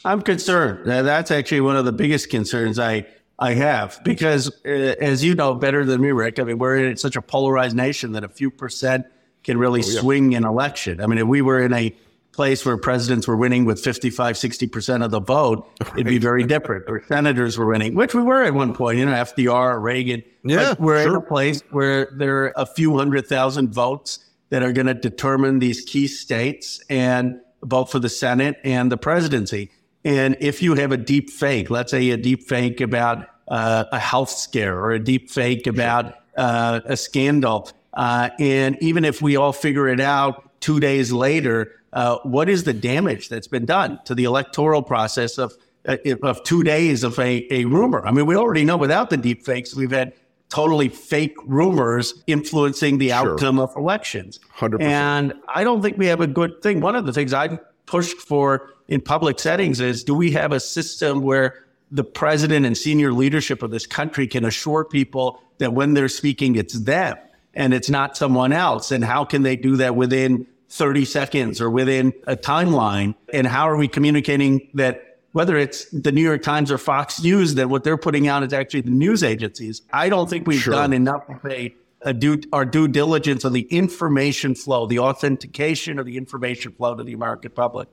I'm 0.06 0.22
concerned. 0.22 0.86
That's 0.86 1.32
actually 1.32 1.62
one 1.62 1.76
of 1.76 1.86
the 1.86 1.92
biggest 1.92 2.30
concerns 2.30 2.80
I 2.80 3.08
I 3.38 3.54
have 3.56 4.00
because, 4.06 4.50
uh, 4.66 4.70
as 4.70 5.24
you 5.24 5.36
know 5.36 5.56
better 5.56 5.84
than 5.84 6.00
me, 6.00 6.12
Rick. 6.12 6.40
I 6.40 6.44
mean, 6.44 6.58
we're 6.58 6.78
in 6.78 6.96
such 6.96 7.18
a 7.18 7.22
polarized 7.22 7.76
nation 7.76 8.14
that 8.14 8.24
a 8.24 8.30
few 8.30 8.50
percent 8.50 9.08
can 9.44 9.58
really 9.58 9.82
oh, 9.84 9.88
yeah. 9.88 10.00
swing 10.00 10.36
an 10.36 10.46
election. 10.46 11.02
I 11.02 11.08
mean, 11.08 11.18
if 11.18 11.28
we 11.28 11.42
were 11.42 11.62
in 11.62 11.74
a 11.74 11.94
place 12.32 12.66
where 12.66 12.78
presidents 12.78 13.28
were 13.28 13.36
winning 13.36 13.66
with 13.66 13.80
55, 13.80 14.36
60% 14.36 15.04
of 15.04 15.12
the 15.12 15.20
vote, 15.20 15.68
right. 15.82 15.94
it'd 15.94 16.08
be 16.08 16.18
very 16.18 16.44
different. 16.44 16.86
Or 16.88 17.04
senators 17.08 17.58
were 17.58 17.66
winning, 17.66 17.96
which 17.96 18.14
we 18.14 18.22
were 18.22 18.44
at 18.44 18.54
one 18.54 18.74
point, 18.74 19.00
you 19.00 19.06
know, 19.06 19.14
FDR, 19.14 19.82
Reagan. 19.82 20.24
Yeah. 20.44 20.70
But 20.70 20.80
we're 20.80 21.04
sure. 21.04 21.12
in 21.12 21.16
a 21.16 21.22
place 21.22 21.62
where 21.72 22.10
there 22.14 22.44
are 22.44 22.54
a 22.56 22.66
few 22.66 22.98
hundred 22.98 23.28
thousand 23.28 23.74
votes 23.74 24.20
that 24.50 24.64
are 24.64 24.72
going 24.72 24.88
to 24.88 24.94
determine 24.94 25.60
these 25.60 25.82
key 25.82 26.08
states 26.08 26.82
and 26.90 27.40
vote 27.64 27.86
for 27.86 28.00
the 28.00 28.10
Senate 28.10 28.58
and 28.64 28.92
the 28.92 28.98
presidency. 28.98 29.72
And 30.06 30.38
if 30.40 30.62
you 30.62 30.76
have 30.76 30.92
a 30.92 30.98
deep 30.98 31.32
fake, 31.32 31.72
let's 31.72 31.92
say 31.92 32.12
a 32.12 32.18
deep 32.18 32.44
fake 32.44 32.80
about 32.80 33.28
uh, 33.48 33.86
a 33.92 34.00
health 34.00 34.30
scare 34.30 34.80
or 34.80 34.92
a 34.92 35.00
deep 35.00 35.32
fake 35.32 35.66
about 35.66 36.14
uh, 36.38 36.82
a 36.86 36.96
scandal, 36.96 37.70
uh, 37.96 38.30
and 38.40 38.78
even 38.82 39.04
if 39.04 39.22
we 39.22 39.36
all 39.36 39.52
figure 39.52 39.88
it 39.88 40.00
out 40.00 40.52
two 40.62 40.80
days 40.80 41.12
later, 41.12 41.72
uh, 41.94 42.18
what 42.24 42.50
is 42.50 42.66
the 42.66 42.74
damage 42.74 43.30
that's 43.30 43.48
been 43.48 43.66
done 43.66 44.00
to 44.06 44.14
the 44.14 44.26
electoral 44.26 44.84
process 44.84 45.40
of 45.40 45.54
uh, 45.88 45.98
of 46.22 46.44
two 46.44 46.64
days 46.64 47.04
of 47.04 47.18
a, 47.18 47.52
a 47.52 47.66
rumor? 47.66 48.06
I 48.06 48.12
mean, 48.12 48.28
we 48.28 48.36
already 48.36 48.64
know 48.64 48.78
without 48.78 49.10
the 49.10 49.18
deep 49.18 49.44
fakes, 49.44 49.76
we've 49.76 49.92
had 49.92 50.14
totally 50.50 50.90
fake 50.90 51.36
rumors 51.46 52.24
influencing 52.28 53.00
the 53.00 53.10
sure. 53.10 53.32
outcome 53.32 53.60
of 53.60 53.76
elections. 53.76 54.40
100%. 54.58 54.82
And 54.82 55.34
I 55.48 55.64
don't 55.64 55.82
think 55.82 55.98
we 55.98 56.06
have 56.08 56.22
a 56.22 56.28
good 56.28 56.62
thing. 56.62 56.80
One 56.80 56.96
of 56.96 57.08
the 57.08 57.14
things 57.14 57.34
I 57.34 57.60
pushed 57.86 58.18
for 58.18 58.70
in 58.88 59.02
public 59.02 59.40
settings 59.40 59.80
is 59.80 60.04
do 60.04 60.14
we 60.16 60.32
have 60.32 60.52
a 60.52 60.60
system 60.60 61.22
where 61.22 61.66
the 61.92 62.04
president 62.04 62.66
and 62.66 62.78
senior 62.78 63.14
leadership 63.14 63.64
of 63.64 63.72
this 63.72 63.86
country 63.86 64.28
can 64.28 64.46
assure 64.46 64.84
people 64.84 65.42
that 65.60 65.74
when 65.74 65.94
they're 65.94 66.10
speaking, 66.10 66.56
it's 66.56 66.74
them 66.74 67.18
and 67.54 67.74
it's 67.74 67.90
not 67.90 68.18
someone 68.18 68.52
else? 68.52 68.92
And 68.92 69.04
how 69.04 69.26
can 69.26 69.44
they 69.44 69.56
do 69.56 69.78
that 69.78 69.96
within 69.96 70.48
30 70.70 71.06
seconds 71.06 71.62
or 71.62 71.70
within 71.70 72.14
a 72.28 72.36
timeline? 72.36 73.16
And 73.34 73.48
how 73.48 73.70
are 73.70 73.78
we 73.78 73.88
communicating 73.88 74.68
that 74.74 75.20
whether 75.32 75.58
it's 75.58 75.90
the 75.90 76.12
New 76.12 76.22
York 76.22 76.44
Times 76.44 76.72
or 76.72 76.78
Fox 76.78 77.22
News, 77.22 77.56
that 77.56 77.70
what 77.70 77.84
they're 77.84 77.98
putting 77.98 78.28
out 78.28 78.44
is 78.44 78.54
actually 78.54 78.82
the 78.82 78.92
news 78.92 79.24
agencies? 79.24 79.82
I 79.92 80.10
don't 80.10 80.30
think 80.30 80.48
we've 80.48 80.62
sure. 80.62 80.74
done 80.74 80.94
enough 80.94 81.24
of 81.30 81.46
a, 81.46 81.66
a 81.66 81.76
due, 82.14 82.40
our 82.54 82.66
due 82.66 82.88
diligence 82.88 83.46
on 83.46 83.54
the 83.54 83.64
information 83.64 84.56
flow, 84.56 84.86
the 84.86 85.00
authentication 85.00 86.00
of 86.00 86.06
the 86.06 86.18
information 86.18 86.72
flow 86.72 86.96
to 86.96 87.04
the 87.04 87.14
American 87.14 87.52
public. 87.52 87.88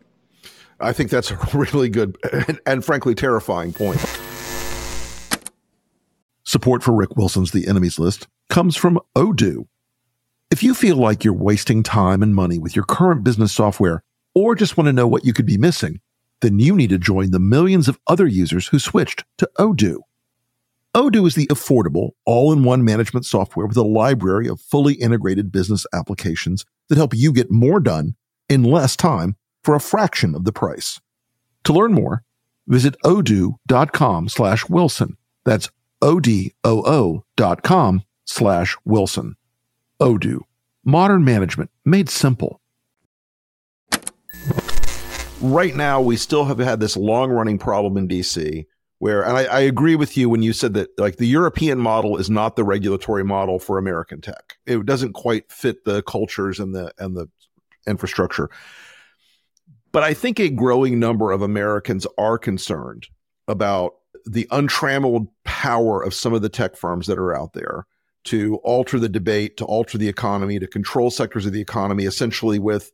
I 0.81 0.92
think 0.92 1.11
that's 1.11 1.31
a 1.31 1.38
really 1.54 1.88
good 1.88 2.16
and, 2.49 2.61
and 2.66 2.85
frankly 2.85 3.14
terrifying 3.14 3.73
point. 3.73 4.00
Support 6.45 6.83
for 6.83 6.92
Rick 6.92 7.16
Wilson's 7.16 7.52
The 7.52 7.66
Enemies 7.66 7.99
List 7.99 8.26
comes 8.50 8.76
from 8.76 8.99
Odoo. 9.16 9.66
If 10.50 10.62
you 10.62 10.75
feel 10.75 10.97
like 10.97 11.25
you're 11.25 11.33
wasting 11.33 11.83
time 11.83 12.23
and 12.23 12.35
money 12.35 12.59
with 12.59 12.76
your 12.76 12.85
current 12.85 13.25
business 13.25 13.52
software, 13.52 14.02
or 14.35 14.54
just 14.54 14.76
want 14.76 14.87
to 14.88 14.92
know 14.92 15.07
what 15.07 15.25
you 15.25 15.33
could 15.33 15.47
be 15.47 15.57
missing, 15.57 16.00
then 16.40 16.59
you 16.59 16.75
need 16.75 16.90
to 16.90 16.99
join 16.99 17.31
the 17.31 17.38
millions 17.38 17.88
of 17.88 17.99
other 18.07 18.26
users 18.26 18.69
who 18.69 18.78
switched 18.78 19.25
to 19.38 19.49
Odoo. 19.59 20.00
Odoo 20.94 21.26
is 21.26 21.34
the 21.34 21.46
affordable, 21.46 22.11
all 22.26 22.52
in 22.52 22.64
one 22.64 22.84
management 22.84 23.25
software 23.25 23.64
with 23.64 23.78
a 23.78 23.82
library 23.82 24.46
of 24.46 24.61
fully 24.61 24.92
integrated 24.94 25.50
business 25.50 25.87
applications 25.94 26.66
that 26.88 26.99
help 26.99 27.14
you 27.14 27.32
get 27.32 27.50
more 27.50 27.80
done 27.80 28.14
in 28.50 28.62
less 28.62 28.94
time 28.94 29.34
for 29.64 29.75
a 29.75 29.80
fraction 29.80 30.34
of 30.34 30.44
the 30.44 30.52
price. 30.52 31.00
To 31.64 31.72
learn 31.72 31.94
more, 31.94 32.25
visit 32.66 32.94
odoo.com 33.04 34.28
slash 34.28 34.68
Wilson. 34.68 35.16
That's 35.46 35.70
O-D-O-O 36.02 37.25
dot 37.37 37.62
com 37.62 38.02
slash 38.26 38.76
Wilson. 38.84 39.37
Odoo. 39.99 40.40
Modern 40.84 41.25
management 41.25 41.70
made 41.87 42.11
simple. 42.11 42.61
Right 45.40 45.75
now, 45.75 46.02
we 46.02 46.18
still 46.18 46.44
have 46.44 46.58
had 46.58 46.80
this 46.80 46.99
long 46.99 47.30
running 47.30 47.58
problem 47.58 47.96
in 47.96 48.08
DC 48.08 48.66
where, 49.02 49.25
and 49.25 49.37
I, 49.37 49.47
I, 49.47 49.61
agree 49.62 49.97
with 49.97 50.16
you 50.16 50.28
when 50.28 50.44
you 50.44 50.52
said 50.52 50.75
that 50.75 50.97
like 50.97 51.16
the 51.16 51.26
European 51.26 51.76
model 51.76 52.18
is 52.18 52.30
not 52.30 52.54
the 52.54 52.62
regulatory 52.62 53.25
model 53.25 53.59
for 53.59 53.76
American 53.76 54.21
tech. 54.21 54.59
It 54.64 54.87
doesn't 54.87 55.14
quite 55.14 55.50
fit 55.50 55.85
the 55.85 56.04
cultures 56.04 56.61
and 56.61 56.73
the, 56.73 56.92
and 57.00 57.16
the 57.16 57.28
infrastructure. 57.85 58.49
But 59.90 60.04
I 60.04 60.14
think 60.14 60.38
a 60.38 60.49
growing 60.49 61.00
number 61.00 61.32
of 61.32 61.42
Americans 61.42 62.06
are 62.16 62.38
concerned 62.38 63.09
about 63.49 63.94
the 64.25 64.47
untrammeled 64.52 65.26
power 65.42 66.00
of 66.00 66.14
some 66.14 66.32
of 66.32 66.42
the 66.42 66.49
tech 66.49 66.76
firms 66.76 67.09
that 67.09 67.18
are 67.18 67.37
out 67.37 67.54
there 67.54 67.88
to 68.26 68.61
alter 68.62 69.00
the 69.00 69.09
debate, 69.09 69.56
to 69.56 69.64
alter 69.64 69.99
the 69.99 70.09
economy, 70.09 70.61
to 70.61 70.68
control 70.68 71.11
sectors 71.11 71.44
of 71.44 71.52
the 71.52 71.61
economy, 71.61 72.04
essentially 72.04 72.61
with 72.61 72.92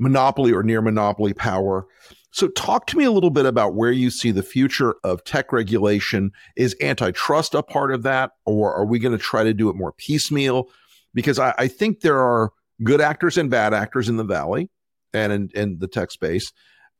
monopoly 0.00 0.52
or 0.52 0.64
near 0.64 0.82
monopoly 0.82 1.32
power. 1.32 1.86
So, 2.30 2.48
talk 2.48 2.86
to 2.88 2.96
me 2.96 3.04
a 3.04 3.10
little 3.10 3.30
bit 3.30 3.46
about 3.46 3.74
where 3.74 3.90
you 3.90 4.10
see 4.10 4.30
the 4.30 4.42
future 4.42 4.96
of 5.02 5.24
tech 5.24 5.52
regulation. 5.52 6.32
Is 6.56 6.76
antitrust 6.80 7.54
a 7.54 7.62
part 7.62 7.92
of 7.92 8.02
that, 8.02 8.32
or 8.44 8.74
are 8.74 8.84
we 8.84 8.98
going 8.98 9.16
to 9.16 9.22
try 9.22 9.44
to 9.44 9.54
do 9.54 9.70
it 9.70 9.76
more 9.76 9.92
piecemeal? 9.92 10.68
Because 11.14 11.38
I, 11.38 11.54
I 11.58 11.68
think 11.68 12.00
there 12.00 12.18
are 12.18 12.52
good 12.84 13.00
actors 13.00 13.38
and 13.38 13.50
bad 13.50 13.74
actors 13.74 14.08
in 14.08 14.16
the 14.16 14.24
valley 14.24 14.70
and 15.12 15.32
in, 15.32 15.50
in 15.54 15.78
the 15.78 15.88
tech 15.88 16.10
space. 16.10 16.52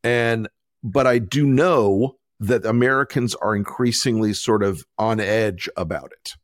And, 0.03 0.49
but 0.83 1.05
I 1.07 1.19
do 1.19 1.45
know 1.45 2.17
that 2.39 2.65
Americans 2.65 3.35
are 3.35 3.55
increasingly 3.55 4.33
sort 4.33 4.63
of 4.63 4.83
on 4.97 5.19
edge 5.19 5.69
about 5.75 6.11
it. 6.11 6.35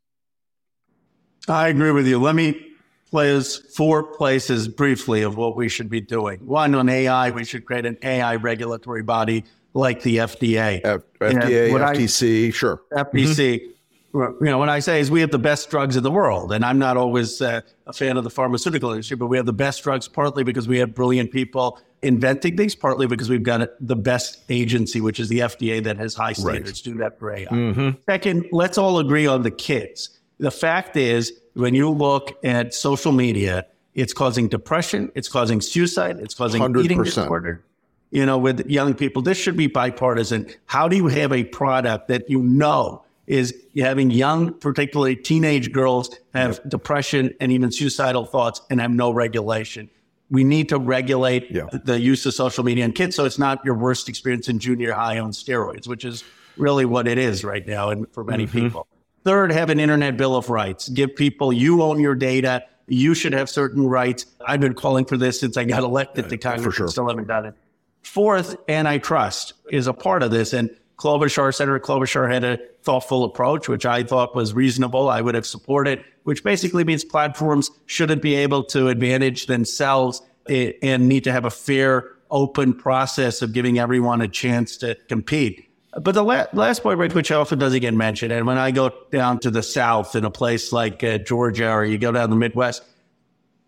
I 1.48 1.68
agree 1.68 1.90
with 1.90 2.06
you. 2.06 2.18
Let 2.18 2.34
me 2.34 2.75
play 3.10 3.40
four 3.40 4.02
places 4.02 4.68
briefly 4.68 5.22
of 5.22 5.36
what 5.36 5.56
we 5.56 5.68
should 5.68 5.88
be 5.88 6.00
doing. 6.00 6.40
One 6.40 6.74
on 6.74 6.88
AI, 6.88 7.30
we 7.30 7.44
should 7.44 7.64
create 7.64 7.86
an 7.86 7.96
AI 8.02 8.36
regulatory 8.36 9.02
body 9.02 9.44
like 9.74 10.02
the 10.02 10.18
FDA. 10.18 10.80
F- 10.84 11.02
FDA, 11.20 11.70
FTC, 11.70 12.48
I, 12.48 12.50
sure. 12.50 12.82
FTC. 12.92 13.60
Mm-hmm 13.60 13.70
you 14.16 14.36
know, 14.40 14.58
what 14.58 14.68
I 14.68 14.78
say 14.78 15.00
is 15.00 15.10
we 15.10 15.20
have 15.20 15.30
the 15.30 15.38
best 15.38 15.70
drugs 15.70 15.96
in 15.96 16.02
the 16.02 16.10
world. 16.10 16.52
And 16.52 16.64
I'm 16.64 16.78
not 16.78 16.96
always 16.96 17.40
uh, 17.42 17.60
a 17.86 17.92
fan 17.92 18.16
of 18.16 18.24
the 18.24 18.30
pharmaceutical 18.30 18.90
industry, 18.90 19.16
but 19.16 19.26
we 19.26 19.36
have 19.36 19.46
the 19.46 19.52
best 19.52 19.82
drugs 19.82 20.08
partly 20.08 20.44
because 20.44 20.66
we 20.66 20.78
have 20.78 20.94
brilliant 20.94 21.30
people 21.30 21.80
inventing 22.02 22.56
these, 22.56 22.74
partly 22.74 23.06
because 23.06 23.28
we've 23.28 23.42
got 23.42 23.68
the 23.80 23.96
best 23.96 24.44
agency, 24.48 25.00
which 25.00 25.20
is 25.20 25.28
the 25.28 25.40
FDA 25.40 25.82
that 25.84 25.96
has 25.98 26.14
high 26.14 26.32
standards. 26.32 26.86
Right. 26.86 26.92
Do 26.92 26.98
that 26.98 27.18
for 27.18 27.34
AI. 27.34 27.50
Mm-hmm. 27.50 28.00
Second, 28.08 28.46
let's 28.52 28.78
all 28.78 28.98
agree 28.98 29.26
on 29.26 29.42
the 29.42 29.50
kids. 29.50 30.18
The 30.38 30.50
fact 30.50 30.96
is, 30.96 31.32
when 31.56 31.74
you 31.74 31.90
look 31.90 32.36
at 32.44 32.74
social 32.74 33.12
media, 33.12 33.66
it's 33.94 34.12
causing 34.12 34.46
depression, 34.46 35.10
it's 35.14 35.28
causing 35.28 35.60
suicide, 35.60 36.18
it's 36.20 36.34
causing 36.34 36.60
100%. 36.60 36.84
eating 36.84 37.02
disorder. 37.02 37.64
You 38.10 38.24
know, 38.26 38.38
with 38.38 38.68
young 38.68 38.94
people, 38.94 39.22
this 39.22 39.38
should 39.38 39.56
be 39.56 39.66
bipartisan. 39.66 40.52
How 40.66 40.86
do 40.86 40.96
you 40.96 41.08
have 41.08 41.32
a 41.32 41.44
product 41.44 42.08
that 42.08 42.28
you 42.30 42.42
know 42.42 43.02
is 43.26 43.54
having 43.76 44.10
young, 44.10 44.52
particularly 44.54 45.16
teenage 45.16 45.72
girls 45.72 46.10
have 46.32 46.60
yep. 46.62 46.68
depression 46.68 47.34
and 47.40 47.50
even 47.50 47.72
suicidal 47.72 48.24
thoughts 48.24 48.60
and 48.70 48.80
have 48.80 48.90
no 48.90 49.10
regulation. 49.10 49.90
We 50.30 50.44
need 50.44 50.68
to 50.68 50.78
regulate 50.78 51.50
yeah. 51.50 51.66
the 51.84 51.98
use 51.98 52.24
of 52.26 52.34
social 52.34 52.64
media 52.64 52.84
in 52.84 52.92
kids 52.92 53.16
so 53.16 53.24
it's 53.24 53.38
not 53.38 53.64
your 53.64 53.74
worst 53.74 54.08
experience 54.08 54.48
in 54.48 54.58
junior 54.58 54.92
high 54.92 55.18
on 55.18 55.30
steroids, 55.30 55.88
which 55.88 56.04
is 56.04 56.22
really 56.56 56.84
what 56.84 57.08
it 57.08 57.18
is 57.18 57.44
right 57.44 57.66
now 57.66 57.90
and 57.90 58.06
for 58.12 58.24
many 58.24 58.46
mm-hmm. 58.46 58.58
people. 58.58 58.86
Third, 59.26 59.50
have 59.50 59.70
an 59.70 59.80
internet 59.80 60.16
bill 60.16 60.36
of 60.36 60.50
rights. 60.50 60.88
Give 60.88 61.12
people 61.16 61.52
you 61.52 61.82
own 61.82 61.98
your 61.98 62.14
data. 62.14 62.62
You 62.86 63.12
should 63.12 63.32
have 63.32 63.50
certain 63.50 63.84
rights. 63.84 64.24
I've 64.46 64.60
been 64.60 64.74
calling 64.74 65.04
for 65.04 65.16
this 65.16 65.40
since 65.40 65.56
I 65.56 65.64
got 65.64 65.82
elected 65.82 66.28
to 66.28 66.38
Congress. 66.38 66.76
Sure. 66.76 66.86
Still 66.86 67.08
haven't 67.08 67.26
done 67.26 67.46
it. 67.46 67.54
Fourth, 68.02 68.54
antitrust 68.68 69.54
is 69.68 69.88
a 69.88 69.92
part 69.92 70.22
of 70.22 70.30
this. 70.30 70.52
And 70.52 70.70
Klobuchar, 70.96 71.52
Senator 71.52 71.80
Klobuchar 71.80 72.32
had 72.32 72.44
a 72.44 72.56
thoughtful 72.84 73.24
approach, 73.24 73.68
which 73.68 73.84
I 73.84 74.04
thought 74.04 74.36
was 74.36 74.54
reasonable. 74.54 75.08
I 75.08 75.22
would 75.22 75.34
have 75.34 75.44
supported, 75.44 76.04
which 76.22 76.44
basically 76.44 76.84
means 76.84 77.02
platforms 77.02 77.68
shouldn't 77.86 78.22
be 78.22 78.36
able 78.36 78.62
to 78.66 78.86
advantage 78.86 79.46
themselves 79.46 80.22
eh, 80.48 80.74
and 80.82 81.08
need 81.08 81.24
to 81.24 81.32
have 81.32 81.44
a 81.44 81.50
fair, 81.50 82.12
open 82.30 82.74
process 82.74 83.42
of 83.42 83.52
giving 83.52 83.80
everyone 83.80 84.20
a 84.20 84.28
chance 84.28 84.76
to 84.76 84.94
compete. 85.08 85.68
But 86.00 86.14
the 86.14 86.22
la- 86.22 86.46
last 86.52 86.82
point, 86.82 86.98
right, 86.98 87.14
which 87.14 87.32
often 87.32 87.58
doesn't 87.58 87.80
get 87.80 87.94
mentioned, 87.94 88.32
and 88.32 88.46
when 88.46 88.58
I 88.58 88.70
go 88.70 88.92
down 89.10 89.38
to 89.40 89.50
the 89.50 89.62
South 89.62 90.14
in 90.14 90.24
a 90.24 90.30
place 90.30 90.72
like 90.72 91.02
uh, 91.02 91.18
Georgia 91.18 91.70
or 91.70 91.84
you 91.84 91.96
go 91.96 92.12
down 92.12 92.28
the 92.28 92.36
Midwest, 92.36 92.82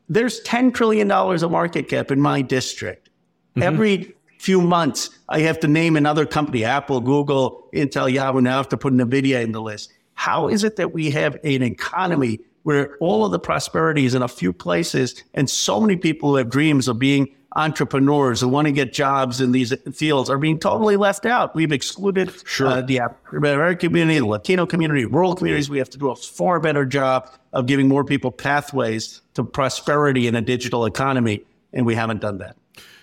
there's 0.08 0.42
$10 0.42 0.74
trillion 0.74 1.10
of 1.10 1.50
market 1.50 1.88
cap 1.88 2.10
in 2.10 2.20
my 2.20 2.42
district. 2.42 3.08
Mm-hmm. 3.50 3.62
Every 3.62 4.14
few 4.38 4.60
months, 4.60 5.10
I 5.28 5.40
have 5.40 5.60
to 5.60 5.68
name 5.68 5.96
another 5.96 6.26
company, 6.26 6.64
Apple, 6.64 7.00
Google, 7.00 7.68
Intel, 7.74 8.12
Yahoo. 8.12 8.40
Now 8.40 8.54
I 8.54 8.56
have 8.58 8.68
to 8.70 8.76
put 8.76 8.92
NVIDIA 8.92 9.42
in 9.42 9.52
the 9.52 9.62
list. 9.62 9.92
How 10.14 10.48
is 10.48 10.64
it 10.64 10.76
that 10.76 10.92
we 10.92 11.10
have 11.10 11.34
an 11.44 11.62
economy 11.62 12.40
where 12.62 12.96
all 13.00 13.24
of 13.24 13.32
the 13.32 13.38
prosperity 13.38 14.04
is 14.04 14.14
in 14.14 14.22
a 14.22 14.28
few 14.28 14.52
places 14.52 15.22
and 15.32 15.48
so 15.48 15.80
many 15.80 15.96
people 15.96 16.30
who 16.30 16.36
have 16.36 16.50
dreams 16.50 16.88
of 16.88 16.98
being 16.98 17.34
entrepreneurs 17.56 18.40
who 18.40 18.48
want 18.48 18.66
to 18.66 18.72
get 18.72 18.92
jobs 18.92 19.40
in 19.40 19.52
these 19.52 19.72
fields 19.92 20.28
are 20.28 20.38
being 20.38 20.58
totally 20.58 20.96
left 20.96 21.24
out. 21.24 21.54
We've 21.54 21.72
excluded 21.72 22.32
sure. 22.46 22.66
uh, 22.66 22.80
the 22.82 23.00
American 23.32 23.88
community, 23.88 24.18
the 24.18 24.26
Latino 24.26 24.66
community, 24.66 25.04
rural 25.06 25.34
communities. 25.34 25.70
We 25.70 25.78
have 25.78 25.90
to 25.90 25.98
do 25.98 26.10
a 26.10 26.16
far 26.16 26.60
better 26.60 26.84
job 26.84 27.30
of 27.52 27.66
giving 27.66 27.88
more 27.88 28.04
people 28.04 28.30
pathways 28.30 29.22
to 29.34 29.44
prosperity 29.44 30.26
in 30.26 30.34
a 30.34 30.42
digital 30.42 30.84
economy, 30.84 31.42
and 31.72 31.86
we 31.86 31.94
haven't 31.94 32.20
done 32.20 32.38
that. 32.38 32.56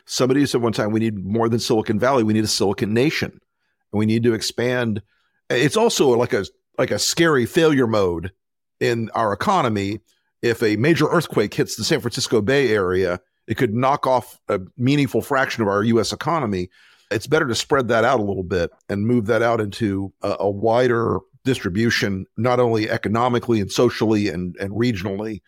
Somebody 0.06 0.46
said 0.46 0.62
one 0.62 0.74
time, 0.74 0.92
we 0.92 1.00
need 1.00 1.26
more 1.26 1.50
than 1.50 1.60
Silicon 1.60 2.00
Valley. 2.00 2.24
We 2.24 2.34
need 2.34 2.44
a 2.44 2.48
Silicon 2.48 2.94
Nation, 2.94 3.32
and 3.32 4.00
we 4.00 4.06
need 4.06 4.22
to 4.24 4.34
expand. 4.34 5.02
It's 5.50 5.78
also 5.78 6.10
like 6.10 6.34
a 6.34 6.46
like 6.78 6.92
a 6.92 7.00
scary 7.00 7.48
failure 7.48 7.88
mode 7.88 8.32
in 8.80 9.10
our 9.16 9.34
economy. 9.34 10.02
If 10.44 10.62
a 10.62 10.76
major 10.76 11.08
earthquake 11.08 11.56
hits 11.56 11.76
the 11.76 11.84
San 11.84 12.02
Francisco 12.02 12.40
Bay 12.40 12.70
Area, 12.72 13.20
it 13.48 13.56
could 13.56 13.74
knock 13.74 14.08
off 14.08 14.40
a 14.50 14.60
meaningful 14.78 15.22
fraction 15.22 15.62
of 15.62 15.68
our 15.68 15.84
U.S. 15.84 16.12
economy. 16.12 16.70
It's 17.12 17.28
better 17.28 17.48
to 17.48 17.56
spread 17.56 17.88
that 17.90 18.04
out 18.04 18.20
a 18.20 18.24
little 18.24 18.44
bit 18.44 18.72
and 18.90 19.06
move 19.06 19.28
that 19.28 19.42
out 19.42 19.62
into 19.62 20.12
a, 20.22 20.36
a 20.42 20.50
wider 20.50 21.20
distribution, 21.44 22.26
not 22.38 22.60
only 22.60 22.90
economically 22.90 23.62
and 23.62 23.72
socially 23.72 24.30
and, 24.30 24.56
and 24.58 24.72
regionally. 24.72 25.42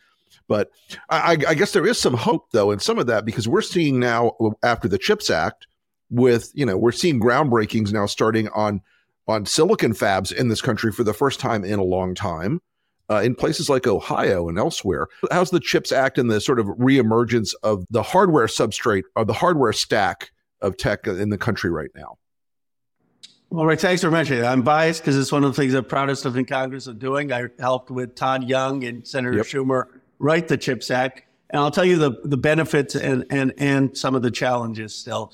But 0.47 0.71
I, 1.09 1.37
I 1.47 1.53
guess 1.55 1.73
there 1.73 1.87
is 1.87 1.99
some 1.99 2.13
hope, 2.13 2.51
though, 2.51 2.71
in 2.71 2.79
some 2.79 2.99
of 2.99 3.07
that 3.07 3.25
because 3.25 3.47
we're 3.47 3.61
seeing 3.61 3.99
now 3.99 4.33
after 4.63 4.87
the 4.87 4.97
CHIPS 4.97 5.29
Act, 5.29 5.67
with 6.09 6.51
you 6.53 6.65
know 6.65 6.77
we're 6.77 6.91
seeing 6.91 7.19
groundbreakings 7.19 7.91
now 7.91 8.05
starting 8.05 8.47
on 8.49 8.81
on 9.27 9.45
silicon 9.45 9.93
fabs 9.93 10.31
in 10.31 10.47
this 10.47 10.61
country 10.61 10.91
for 10.91 11.03
the 11.03 11.13
first 11.13 11.39
time 11.39 11.65
in 11.65 11.79
a 11.79 11.83
long 11.83 12.15
time. 12.15 12.61
Uh, 13.09 13.21
in 13.21 13.33
places 13.33 13.69
like 13.69 13.87
Ohio 13.87 14.49
and 14.49 14.59
elsewhere. 14.59 15.07
How's 15.31 15.49
the 15.49 15.61
CHIPS 15.61 15.93
Act 15.93 16.17
and 16.17 16.29
the 16.29 16.41
sort 16.41 16.59
of 16.59 16.65
reemergence 16.65 17.53
of 17.63 17.85
the 17.89 18.03
hardware 18.03 18.47
substrate 18.47 19.03
or 19.15 19.23
the 19.23 19.31
hardware 19.31 19.71
stack 19.71 20.31
of 20.59 20.75
tech 20.75 21.07
in 21.07 21.29
the 21.29 21.37
country 21.37 21.69
right 21.69 21.89
now? 21.95 22.17
Well, 23.49 23.65
Rick, 23.65 23.79
thanks 23.79 24.01
for 24.01 24.11
mentioning 24.11 24.43
it. 24.43 24.45
I'm 24.45 24.61
biased 24.61 25.01
because 25.01 25.17
it's 25.17 25.31
one 25.31 25.45
of 25.45 25.55
the 25.55 25.61
things 25.61 25.73
I'm 25.73 25.85
proudest 25.85 26.25
of 26.25 26.35
in 26.35 26.43
Congress 26.43 26.85
of 26.87 26.99
doing. 26.99 27.31
I 27.31 27.47
helped 27.59 27.89
with 27.89 28.13
Todd 28.13 28.43
Young 28.43 28.83
and 28.83 29.07
Senator 29.07 29.37
yep. 29.37 29.45
Schumer 29.45 29.85
write 30.19 30.49
the 30.49 30.57
CHIPS 30.57 30.91
Act. 30.91 31.23
And 31.49 31.61
I'll 31.61 31.71
tell 31.71 31.85
you 31.85 31.97
the, 31.97 32.11
the 32.25 32.35
benefits 32.35 32.93
and, 32.95 33.25
and, 33.29 33.53
and 33.57 33.97
some 33.97 34.15
of 34.15 34.21
the 34.21 34.31
challenges 34.31 34.93
still. 34.93 35.31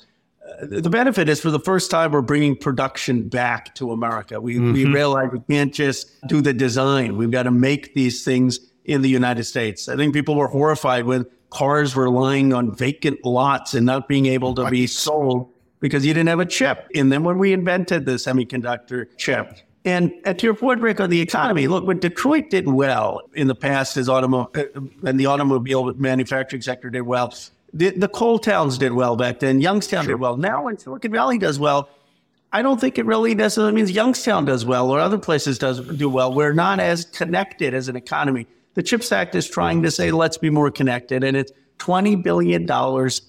The 0.62 0.90
benefit 0.90 1.28
is 1.28 1.40
for 1.40 1.50
the 1.50 1.60
first 1.60 1.90
time, 1.90 2.12
we're 2.12 2.22
bringing 2.22 2.56
production 2.56 3.28
back 3.28 3.74
to 3.76 3.92
America. 3.92 4.40
We, 4.40 4.56
mm-hmm. 4.56 4.72
we 4.72 4.84
realize 4.86 5.30
we 5.32 5.40
can't 5.40 5.72
just 5.72 6.10
do 6.28 6.40
the 6.40 6.52
design. 6.52 7.16
We've 7.16 7.30
got 7.30 7.44
to 7.44 7.50
make 7.50 7.94
these 7.94 8.24
things 8.24 8.60
in 8.84 9.02
the 9.02 9.08
United 9.08 9.44
States. 9.44 9.88
I 9.88 9.96
think 9.96 10.14
people 10.14 10.34
were 10.34 10.48
horrified 10.48 11.06
when 11.06 11.26
cars 11.50 11.94
were 11.94 12.10
lying 12.10 12.52
on 12.52 12.74
vacant 12.74 13.24
lots 13.24 13.74
and 13.74 13.86
not 13.86 14.08
being 14.08 14.26
able 14.26 14.54
to 14.54 14.68
be 14.68 14.86
sold 14.86 15.50
because 15.80 16.04
you 16.04 16.12
didn't 16.12 16.28
have 16.28 16.40
a 16.40 16.46
chip 16.46 16.86
in 16.90 17.08
them 17.08 17.24
when 17.24 17.38
we 17.38 17.52
invented 17.52 18.06
the 18.06 18.12
semiconductor 18.12 19.06
chip. 19.16 19.58
And, 19.84 20.12
and 20.24 20.38
to 20.38 20.46
your 20.46 20.54
point, 20.54 20.80
Rick, 20.80 21.00
on 21.00 21.10
the 21.10 21.20
economy, 21.20 21.68
look, 21.68 21.86
when 21.86 21.98
Detroit 21.98 22.48
did 22.48 22.66
well 22.66 23.20
in 23.34 23.48
the 23.48 23.54
past, 23.54 23.98
as 23.98 24.08
automo- 24.08 24.56
uh, 24.56 24.80
and 25.06 25.20
the 25.20 25.26
automobile 25.26 25.92
manufacturing 25.94 26.62
sector 26.62 26.88
did 26.88 27.02
well, 27.02 27.34
the, 27.74 27.90
the 27.90 28.08
coal 28.08 28.38
towns 28.38 28.78
did 28.78 28.92
well 28.92 29.16
back 29.16 29.40
then. 29.40 29.60
Youngstown 29.60 30.04
sure. 30.04 30.14
did 30.14 30.20
well. 30.20 30.36
Now, 30.36 30.64
when 30.64 30.78
Silicon 30.78 31.10
Valley 31.10 31.38
does 31.38 31.58
well, 31.58 31.88
I 32.52 32.62
don't 32.62 32.80
think 32.80 32.98
it 32.98 33.04
really 33.04 33.34
necessarily 33.34 33.72
means 33.72 33.90
Youngstown 33.90 34.44
does 34.44 34.64
well 34.64 34.90
or 34.90 35.00
other 35.00 35.18
places 35.18 35.58
does 35.58 35.80
do 35.80 36.08
well. 36.08 36.32
We're 36.32 36.52
not 36.52 36.78
as 36.78 37.04
connected 37.04 37.74
as 37.74 37.88
an 37.88 37.96
economy. 37.96 38.46
The 38.74 38.82
CHIPS 38.82 39.10
Act 39.10 39.34
is 39.34 39.48
trying 39.48 39.82
to 39.82 39.90
say, 39.90 40.12
let's 40.12 40.38
be 40.38 40.50
more 40.50 40.70
connected. 40.70 41.24
And 41.24 41.36
it's 41.36 41.50
$20 41.78 42.22
billion 42.22 42.64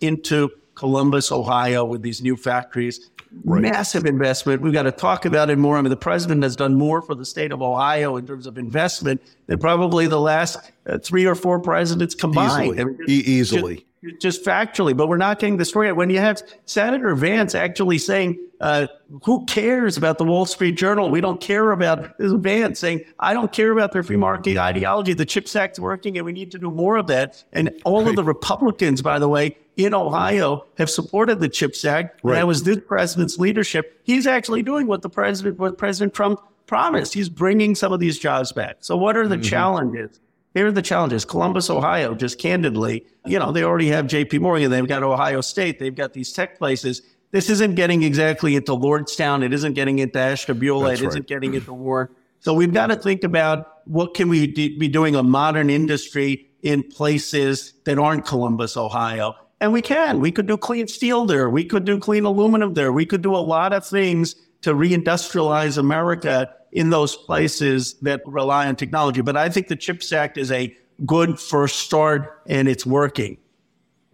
into 0.01 0.51
Columbus, 0.75 1.31
Ohio, 1.31 1.83
with 1.83 2.03
these 2.03 2.21
new 2.21 2.35
factories. 2.35 3.09
Right. 3.43 3.63
Massive 3.63 4.05
investment. 4.05 4.61
We've 4.61 4.71
got 4.71 4.83
to 4.83 4.91
talk 4.91 5.25
about 5.25 5.49
it 5.49 5.57
more. 5.57 5.77
I 5.77 5.81
mean, 5.81 5.89
the 5.89 5.97
president 5.97 6.43
has 6.43 6.55
done 6.55 6.75
more 6.75 7.01
for 7.01 7.15
the 7.15 7.25
state 7.25 7.51
of 7.51 7.61
Ohio 7.61 8.15
in 8.17 8.25
terms 8.25 8.45
of 8.45 8.57
investment 8.57 9.21
than 9.47 9.57
probably 9.57 10.07
the 10.07 10.21
last 10.21 10.71
uh, 10.87 10.99
three 10.99 11.25
or 11.25 11.35
four 11.35 11.59
presidents 11.59 12.15
combined. 12.15 12.77
Easily. 12.77 12.81
I 12.81 12.83
mean, 12.85 12.97
e- 13.09 13.23
easily. 13.25 13.75
Just, 13.75 13.87
just 14.19 14.43
factually, 14.43 14.95
but 14.95 15.07
we're 15.07 15.17
not 15.17 15.39
getting 15.39 15.57
the 15.57 15.65
story. 15.65 15.91
When 15.91 16.09
you 16.09 16.19
have 16.19 16.41
Senator 16.65 17.15
Vance 17.15 17.55
actually 17.55 17.97
saying, 17.97 18.39
uh, 18.61 18.87
who 19.23 19.45
cares 19.45 19.97
about 19.97 20.17
the 20.17 20.23
Wall 20.23 20.45
Street 20.45 20.73
Journal? 20.73 21.09
We 21.09 21.21
don't 21.21 21.41
care 21.41 21.71
about 21.71 22.17
this 22.17 22.31
Vance 22.31 22.79
saying, 22.79 23.03
I 23.19 23.33
don't 23.33 23.51
care 23.51 23.71
about 23.71 23.91
their 23.91 24.03
free 24.03 24.15
market 24.15 24.57
ideology. 24.57 25.13
The 25.13 25.25
CHIPS 25.25 25.55
Act's 25.55 25.79
working 25.79 26.17
and 26.17 26.25
we 26.25 26.31
need 26.31 26.51
to 26.51 26.59
do 26.59 26.71
more 26.71 26.97
of 26.97 27.07
that. 27.07 27.43
And 27.51 27.69
all 27.83 28.01
right. 28.01 28.09
of 28.09 28.15
the 28.15 28.23
Republicans, 28.23 29.01
by 29.01 29.19
the 29.19 29.27
way, 29.27 29.57
in 29.77 29.93
Ohio 29.93 30.65
have 30.77 30.89
supported 30.89 31.39
the 31.39 31.49
CHIPS 31.49 31.83
Act. 31.83 32.21
Right. 32.23 32.35
That 32.35 32.47
was 32.47 32.63
this 32.63 32.79
president's 32.87 33.37
leadership. 33.37 33.99
He's 34.03 34.25
actually 34.25 34.63
doing 34.63 34.87
what 34.87 35.01
the 35.01 35.09
president, 35.09 35.59
what 35.59 35.77
President 35.77 36.13
Trump 36.13 36.39
promised. 36.65 37.13
He's 37.13 37.29
bringing 37.29 37.75
some 37.75 37.91
of 37.91 37.99
these 37.99 38.17
jobs 38.17 38.51
back. 38.51 38.77
So 38.79 38.95
what 38.95 39.17
are 39.17 39.27
the 39.27 39.35
mm-hmm. 39.35 39.43
challenges? 39.43 40.19
Here 40.55 40.65
are 40.65 40.71
the 40.71 40.81
challenges. 40.81 41.25
Columbus, 41.25 41.69
Ohio, 41.69 42.15
just 42.15 42.39
candidly, 42.39 43.05
you 43.25 43.37
know, 43.37 43.51
they 43.51 43.63
already 43.63 43.89
have 43.89 44.05
JP 44.05 44.39
Morgan. 44.39 44.71
They've 44.71 44.87
got 44.87 45.03
Ohio 45.03 45.41
State. 45.41 45.79
They've 45.79 45.93
got 45.93 46.13
these 46.13 46.31
tech 46.31 46.57
places. 46.57 47.01
This 47.31 47.49
isn't 47.49 47.75
getting 47.75 48.03
exactly 48.03 48.55
into 48.55 48.71
Lordstown. 48.71 49.43
It 49.43 49.51
isn't 49.51 49.73
getting 49.73 49.99
into 49.99 50.17
Ashtabula. 50.17 50.93
It 50.93 51.01
isn't 51.01 51.27
getting 51.27 51.55
into 51.55 51.73
Warren. 51.73 52.07
So 52.39 52.53
we've 52.53 52.73
got 52.73 52.87
to 52.87 52.95
think 52.95 53.25
about 53.25 53.81
what 53.83 54.13
can 54.13 54.29
we 54.29 54.47
be 54.47 54.87
doing 54.87 55.15
a 55.15 55.23
modern 55.23 55.69
industry 55.69 56.49
in 56.61 56.83
places 56.83 57.73
that 57.83 57.99
aren't 57.99 58.25
Columbus, 58.25 58.77
Ohio. 58.77 59.35
And 59.59 59.73
we 59.73 59.81
can. 59.81 60.21
We 60.21 60.31
could 60.31 60.47
do 60.47 60.55
clean 60.55 60.87
steel 60.87 61.25
there. 61.25 61.49
We 61.49 61.65
could 61.65 61.83
do 61.83 61.99
clean 61.99 62.23
aluminum 62.23 62.75
there. 62.75 62.93
We 62.93 63.05
could 63.05 63.21
do 63.21 63.35
a 63.35 63.43
lot 63.43 63.73
of 63.73 63.85
things 63.85 64.35
to 64.61 64.73
reindustrialize 64.73 65.77
America 65.77 66.53
in 66.75 66.89
those 66.89 67.15
places 67.15 67.95
that 68.01 68.21
rely 68.25 68.67
on 68.67 68.75
technology. 68.75 69.21
But 69.21 69.37
I 69.37 69.47
think 69.49 69.69
the 69.69 69.77
CHIPS 69.77 70.11
Act 70.11 70.37
is 70.37 70.51
a 70.51 70.75
good 71.05 71.39
first 71.39 71.77
start 71.77 72.41
and 72.47 72.67
it's 72.67 72.85
working. 72.85 73.37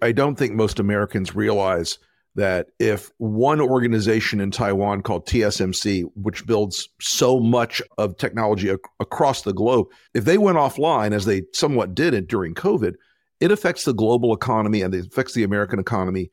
I 0.02 0.12
don't 0.12 0.36
think 0.36 0.54
most 0.54 0.80
Americans 0.80 1.36
realize 1.36 1.98
that 2.36 2.68
if 2.80 3.12
one 3.18 3.60
organization 3.60 4.40
in 4.40 4.52
Taiwan 4.52 5.02
called 5.02 5.26
TSMC, 5.28 6.04
which 6.16 6.46
builds 6.46 6.88
so 7.02 7.40
much 7.40 7.82
of 7.98 8.16
technology 8.18 8.70
ac- 8.70 8.80
across 9.00 9.42
the 9.42 9.54
globe, 9.54 9.88
if 10.14 10.26
they 10.26 10.38
went 10.38 10.58
offline, 10.58 11.14
as 11.14 11.26
they 11.26 11.42
somewhat 11.54 11.96
did 11.96 12.14
it 12.14 12.28
during 12.28 12.54
COVID, 12.54 12.94
it 13.40 13.52
affects 13.52 13.86
the 13.86 13.94
global 13.94 14.34
economy 14.34 14.82
and 14.84 14.94
it 14.94 15.08
affects 15.08 15.34
the 15.34 15.44
American 15.44 15.80
economy 15.80 16.30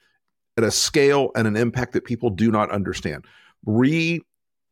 at 0.59 0.65
a 0.65 0.71
scale 0.71 1.31
and 1.35 1.49
an 1.49 1.57
impact 1.57 1.95
that 1.95 2.05
people 2.05 2.29
do 2.29 2.51
not 2.51 2.71
understand. 2.71 3.25
Re 3.65 4.21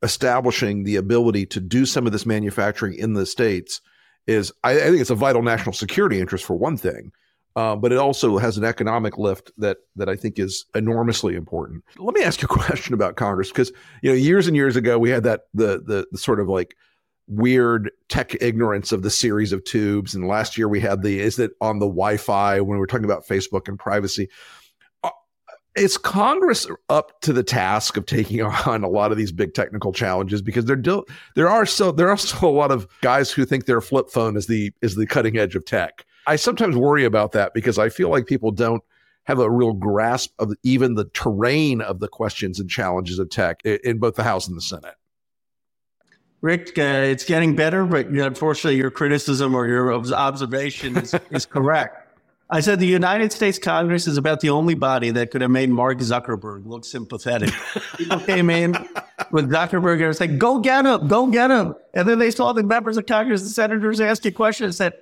establishing 0.06 0.84
the 0.84 0.96
ability 0.96 1.44
to 1.44 1.60
do 1.60 1.84
some 1.84 2.06
of 2.06 2.12
this 2.12 2.24
manufacturing 2.24 2.94
in 2.94 3.14
the 3.14 3.26
states 3.26 3.80
is 4.28 4.52
I, 4.62 4.70
I 4.70 4.84
think 4.84 5.00
it's 5.00 5.10
a 5.10 5.16
vital 5.16 5.42
national 5.42 5.72
security 5.72 6.20
interest 6.20 6.44
for 6.44 6.54
one 6.54 6.76
thing. 6.76 7.12
Uh, 7.56 7.74
but 7.74 7.90
it 7.90 7.96
also 7.96 8.36
has 8.36 8.56
an 8.58 8.64
economic 8.64 9.18
lift 9.18 9.50
that 9.58 9.78
that 9.96 10.08
I 10.08 10.14
think 10.14 10.38
is 10.38 10.66
enormously 10.74 11.34
important. 11.34 11.82
Let 11.96 12.14
me 12.14 12.22
ask 12.22 12.40
you 12.40 12.46
a 12.46 12.48
question 12.64 12.94
about 12.94 13.16
Congress 13.16 13.48
because 13.48 13.72
you 14.02 14.10
know 14.10 14.16
years 14.16 14.46
and 14.46 14.54
years 14.54 14.76
ago 14.76 14.98
we 14.98 15.10
had 15.10 15.24
that 15.24 15.42
the 15.54 15.82
the, 15.84 16.06
the 16.12 16.18
sort 16.18 16.38
of 16.38 16.48
like 16.48 16.76
weird 17.28 17.90
tech 18.08 18.40
ignorance 18.40 18.92
of 18.92 19.02
the 19.02 19.10
series 19.10 19.52
of 19.52 19.64
tubes, 19.64 20.14
and 20.14 20.28
last 20.28 20.56
year 20.56 20.68
we 20.68 20.80
had 20.80 21.02
the 21.02 21.18
is 21.18 21.38
it 21.38 21.52
on 21.60 21.78
the 21.78 21.86
Wi-Fi 21.86 22.60
when 22.60 22.76
we 22.76 22.78
were 22.78 22.86
talking 22.86 23.06
about 23.06 23.26
Facebook 23.26 23.68
and 23.68 23.78
privacy 23.78 24.28
is 25.76 25.98
Congress 25.98 26.66
up 26.88 27.20
to 27.20 27.32
the 27.32 27.42
task 27.42 27.96
of 27.96 28.06
taking 28.06 28.42
on 28.66 28.82
a 28.82 28.88
lot 28.88 29.12
of 29.12 29.18
these 29.18 29.32
big 29.32 29.54
technical 29.54 29.92
challenges? 29.92 30.42
Because 30.42 30.64
there 30.64 30.82
there 31.34 31.48
are 31.48 31.66
so 31.66 31.92
there 31.92 32.08
are 32.08 32.16
still 32.16 32.48
a 32.48 32.50
lot 32.50 32.70
of 32.70 32.86
guys 33.00 33.30
who 33.30 33.44
think 33.44 33.66
their 33.66 33.80
flip 33.80 34.10
phone 34.10 34.36
is 34.36 34.46
the 34.46 34.72
is 34.82 34.96
the 34.96 35.06
cutting 35.06 35.36
edge 35.36 35.54
of 35.54 35.64
tech. 35.64 36.04
I 36.26 36.36
sometimes 36.36 36.76
worry 36.76 37.04
about 37.04 37.32
that 37.32 37.54
because 37.54 37.78
I 37.78 37.88
feel 37.88 38.08
like 38.08 38.26
people 38.26 38.50
don't 38.50 38.82
have 39.24 39.38
a 39.38 39.50
real 39.50 39.72
grasp 39.72 40.32
of 40.38 40.52
even 40.62 40.94
the 40.94 41.04
terrain 41.06 41.80
of 41.80 42.00
the 42.00 42.08
questions 42.08 42.60
and 42.60 42.70
challenges 42.70 43.18
of 43.18 43.28
tech 43.28 43.60
in 43.64 43.98
both 43.98 44.14
the 44.14 44.22
House 44.22 44.46
and 44.46 44.56
the 44.56 44.62
Senate. 44.62 44.94
Rick, 46.42 46.78
uh, 46.78 46.82
it's 46.82 47.24
getting 47.24 47.56
better, 47.56 47.84
but 47.84 48.06
unfortunately, 48.06 48.76
your 48.76 48.90
criticism 48.90 49.54
or 49.54 49.66
your 49.66 49.92
observation 49.92 50.96
is, 50.96 51.14
is 51.30 51.46
correct. 51.46 52.05
I 52.48 52.60
said 52.60 52.78
the 52.78 52.86
United 52.86 53.32
States 53.32 53.58
Congress 53.58 54.06
is 54.06 54.16
about 54.16 54.40
the 54.40 54.50
only 54.50 54.74
body 54.74 55.10
that 55.10 55.32
could 55.32 55.40
have 55.40 55.50
made 55.50 55.68
Mark 55.68 55.98
Zuckerberg 55.98 56.64
look 56.64 56.84
sympathetic. 56.84 57.50
People 57.96 58.20
came 58.20 58.50
in 58.50 58.72
with 59.32 59.50
Zuckerberg 59.50 60.04
and 60.04 60.14
said, 60.14 60.38
go 60.38 60.60
get 60.60 60.86
him, 60.86 61.08
go 61.08 61.26
get 61.26 61.50
him. 61.50 61.74
And 61.92 62.08
then 62.08 62.20
they 62.20 62.30
saw 62.30 62.52
the 62.52 62.62
members 62.62 62.96
of 62.96 63.06
Congress 63.06 63.42
and 63.42 63.50
senators 63.50 64.00
asking 64.00 64.34
questions 64.34 64.66
and 64.66 64.74
said, 64.74 65.00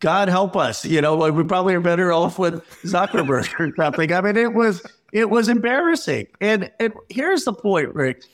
God 0.00 0.28
help 0.28 0.56
us. 0.56 0.84
You 0.84 1.00
know, 1.00 1.30
we 1.30 1.44
probably 1.44 1.74
are 1.74 1.80
better 1.80 2.12
off 2.12 2.38
with 2.40 2.68
Zuckerberg 2.82 3.60
or 3.60 3.72
something. 3.76 4.12
I 4.12 4.20
mean, 4.20 4.36
it 4.36 4.54
was, 4.54 4.84
it 5.12 5.30
was 5.30 5.48
embarrassing. 5.48 6.26
And, 6.40 6.72
and 6.80 6.92
here's 7.08 7.44
the 7.44 7.52
point, 7.52 7.94
Rick 7.94 8.24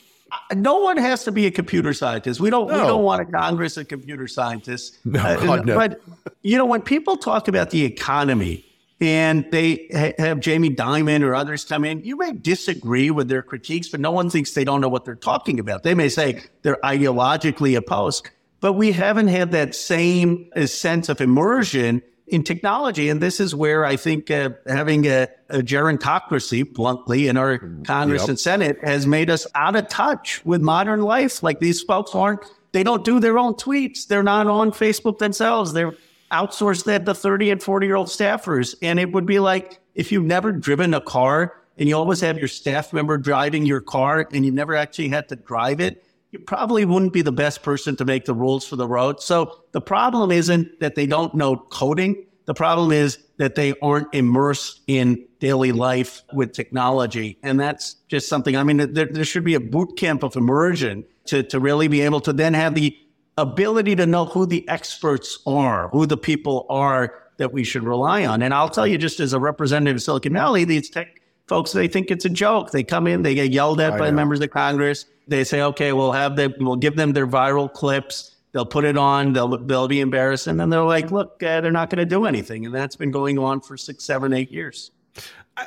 no 0.54 0.78
one 0.78 0.96
has 0.96 1.24
to 1.24 1.32
be 1.32 1.46
a 1.46 1.50
computer 1.50 1.92
scientist. 1.92 2.40
We 2.40 2.50
don't. 2.50 2.68
No. 2.68 2.80
We 2.80 2.86
don't 2.86 3.02
want 3.02 3.22
a 3.22 3.24
Congress 3.26 3.76
of 3.76 3.88
computer 3.88 4.26
scientists. 4.28 4.98
No, 5.04 5.20
uh, 5.20 5.56
no. 5.64 5.76
But 5.76 6.00
you 6.42 6.58
know, 6.58 6.66
when 6.66 6.82
people 6.82 7.16
talk 7.16 7.48
about 7.48 7.70
the 7.70 7.84
economy 7.84 8.64
and 9.00 9.46
they 9.50 9.88
ha- 9.92 10.12
have 10.18 10.40
Jamie 10.40 10.70
Dimon 10.70 11.22
or 11.22 11.34
others 11.34 11.64
come 11.64 11.84
in, 11.84 12.02
you 12.04 12.16
may 12.16 12.32
disagree 12.32 13.10
with 13.10 13.28
their 13.28 13.42
critiques, 13.42 13.88
but 13.88 14.00
no 14.00 14.10
one 14.10 14.30
thinks 14.30 14.52
they 14.52 14.64
don't 14.64 14.80
know 14.80 14.88
what 14.88 15.04
they're 15.04 15.14
talking 15.14 15.60
about. 15.60 15.82
They 15.82 15.94
may 15.94 16.08
say 16.08 16.42
they're 16.62 16.78
ideologically 16.82 17.76
opposed, 17.76 18.30
but 18.60 18.72
we 18.72 18.92
haven't 18.92 19.28
had 19.28 19.52
that 19.52 19.74
same 19.74 20.50
uh, 20.56 20.66
sense 20.66 21.08
of 21.08 21.20
immersion 21.20 22.02
in 22.26 22.42
technology. 22.42 23.08
And 23.08 23.20
this 23.20 23.38
is 23.40 23.54
where 23.54 23.84
I 23.84 23.96
think 23.96 24.30
uh, 24.30 24.50
having 24.66 25.06
a, 25.06 25.28
a 25.48 25.58
gerontocracy, 25.58 26.72
bluntly, 26.72 27.28
in 27.28 27.36
our 27.36 27.58
Congress 27.84 28.22
yep. 28.22 28.30
and 28.30 28.40
Senate 28.40 28.78
has 28.82 29.06
made 29.06 29.30
us 29.30 29.46
out 29.54 29.76
of 29.76 29.88
touch 29.88 30.44
with 30.44 30.60
modern 30.60 31.02
life. 31.02 31.42
Like 31.42 31.60
these 31.60 31.82
folks 31.82 32.14
aren't, 32.14 32.44
they 32.72 32.82
don't 32.82 33.04
do 33.04 33.20
their 33.20 33.38
own 33.38 33.54
tweets. 33.54 34.06
They're 34.06 34.22
not 34.22 34.46
on 34.46 34.72
Facebook 34.72 35.18
themselves. 35.18 35.72
They're 35.72 35.94
outsourced 36.32 36.84
that 36.84 37.06
to 37.06 37.14
30 37.14 37.50
and 37.50 37.62
40 37.62 37.86
year 37.86 37.96
old 37.96 38.08
staffers. 38.08 38.74
And 38.82 38.98
it 38.98 39.12
would 39.12 39.26
be 39.26 39.38
like 39.38 39.80
if 39.94 40.10
you've 40.10 40.24
never 40.24 40.52
driven 40.52 40.94
a 40.94 41.00
car 41.00 41.54
and 41.78 41.88
you 41.88 41.96
always 41.96 42.20
have 42.20 42.38
your 42.38 42.48
staff 42.48 42.92
member 42.92 43.18
driving 43.18 43.66
your 43.66 43.80
car 43.80 44.26
and 44.32 44.44
you 44.44 44.50
never 44.50 44.74
actually 44.74 45.08
had 45.08 45.28
to 45.28 45.36
drive 45.36 45.80
it, 45.80 46.04
you 46.32 46.38
probably 46.40 46.84
wouldn't 46.84 47.12
be 47.12 47.22
the 47.22 47.32
best 47.32 47.62
person 47.62 47.96
to 47.96 48.04
make 48.04 48.24
the 48.24 48.34
rules 48.34 48.66
for 48.66 48.76
the 48.76 48.86
road. 48.86 49.22
So 49.22 49.62
the 49.72 49.80
problem 49.80 50.30
isn't 50.30 50.80
that 50.80 50.94
they 50.94 51.06
don't 51.06 51.34
know 51.34 51.56
coding. 51.56 52.26
The 52.46 52.54
problem 52.54 52.92
is 52.92 53.18
that 53.38 53.54
they 53.54 53.74
aren't 53.82 54.12
immersed 54.14 54.80
in 54.86 55.24
daily 55.40 55.72
life 55.72 56.22
with 56.32 56.52
technology. 56.52 57.38
And 57.42 57.58
that's 57.60 57.94
just 58.08 58.28
something, 58.28 58.56
I 58.56 58.62
mean, 58.62 58.92
there, 58.92 59.06
there 59.06 59.24
should 59.24 59.44
be 59.44 59.54
a 59.54 59.60
boot 59.60 59.96
camp 59.96 60.22
of 60.22 60.36
immersion 60.36 61.04
to, 61.26 61.42
to 61.44 61.60
really 61.60 61.88
be 61.88 62.00
able 62.02 62.20
to 62.20 62.32
then 62.32 62.54
have 62.54 62.74
the 62.74 62.96
ability 63.36 63.96
to 63.96 64.06
know 64.06 64.24
who 64.24 64.46
the 64.46 64.66
experts 64.68 65.38
are, 65.46 65.88
who 65.88 66.06
the 66.06 66.16
people 66.16 66.66
are 66.70 67.14
that 67.38 67.52
we 67.52 67.64
should 67.64 67.82
rely 67.82 68.24
on. 68.24 68.42
And 68.42 68.54
I'll 68.54 68.70
tell 68.70 68.86
you, 68.86 68.96
just 68.96 69.20
as 69.20 69.32
a 69.32 69.40
representative 69.40 69.96
of 69.96 70.02
Silicon 70.02 70.32
Valley, 70.32 70.64
these 70.64 70.88
tech 70.88 71.20
folks, 71.46 71.72
they 71.72 71.88
think 71.88 72.10
it's 72.10 72.24
a 72.24 72.30
joke. 72.30 72.70
They 72.70 72.82
come 72.82 73.06
in, 73.06 73.22
they 73.22 73.34
get 73.34 73.50
yelled 73.50 73.80
at 73.80 73.94
I 73.94 73.98
by 73.98 74.10
know. 74.10 74.16
members 74.16 74.40
of 74.40 74.50
Congress. 74.50 75.04
They 75.28 75.44
say, 75.44 75.62
okay, 75.62 75.92
we'll 75.92 76.12
have 76.12 76.36
them, 76.36 76.54
we'll 76.58 76.76
give 76.76 76.96
them 76.96 77.12
their 77.12 77.26
viral 77.26 77.72
clips. 77.72 78.36
They'll 78.52 78.64
put 78.64 78.84
it 78.84 78.96
on. 78.96 79.34
They'll 79.34 79.58
they'll 79.58 79.86
be 79.86 80.00
embarrassed, 80.00 80.46
and 80.46 80.58
then 80.58 80.70
they're 80.70 80.82
like, 80.82 81.10
look, 81.10 81.42
uh, 81.42 81.60
they're 81.60 81.70
not 81.70 81.90
going 81.90 81.98
to 81.98 82.06
do 82.06 82.24
anything, 82.24 82.64
and 82.64 82.74
that's 82.74 82.96
been 82.96 83.10
going 83.10 83.38
on 83.38 83.60
for 83.60 83.76
six, 83.76 84.02
seven, 84.04 84.32
eight 84.32 84.50
years. 84.50 84.92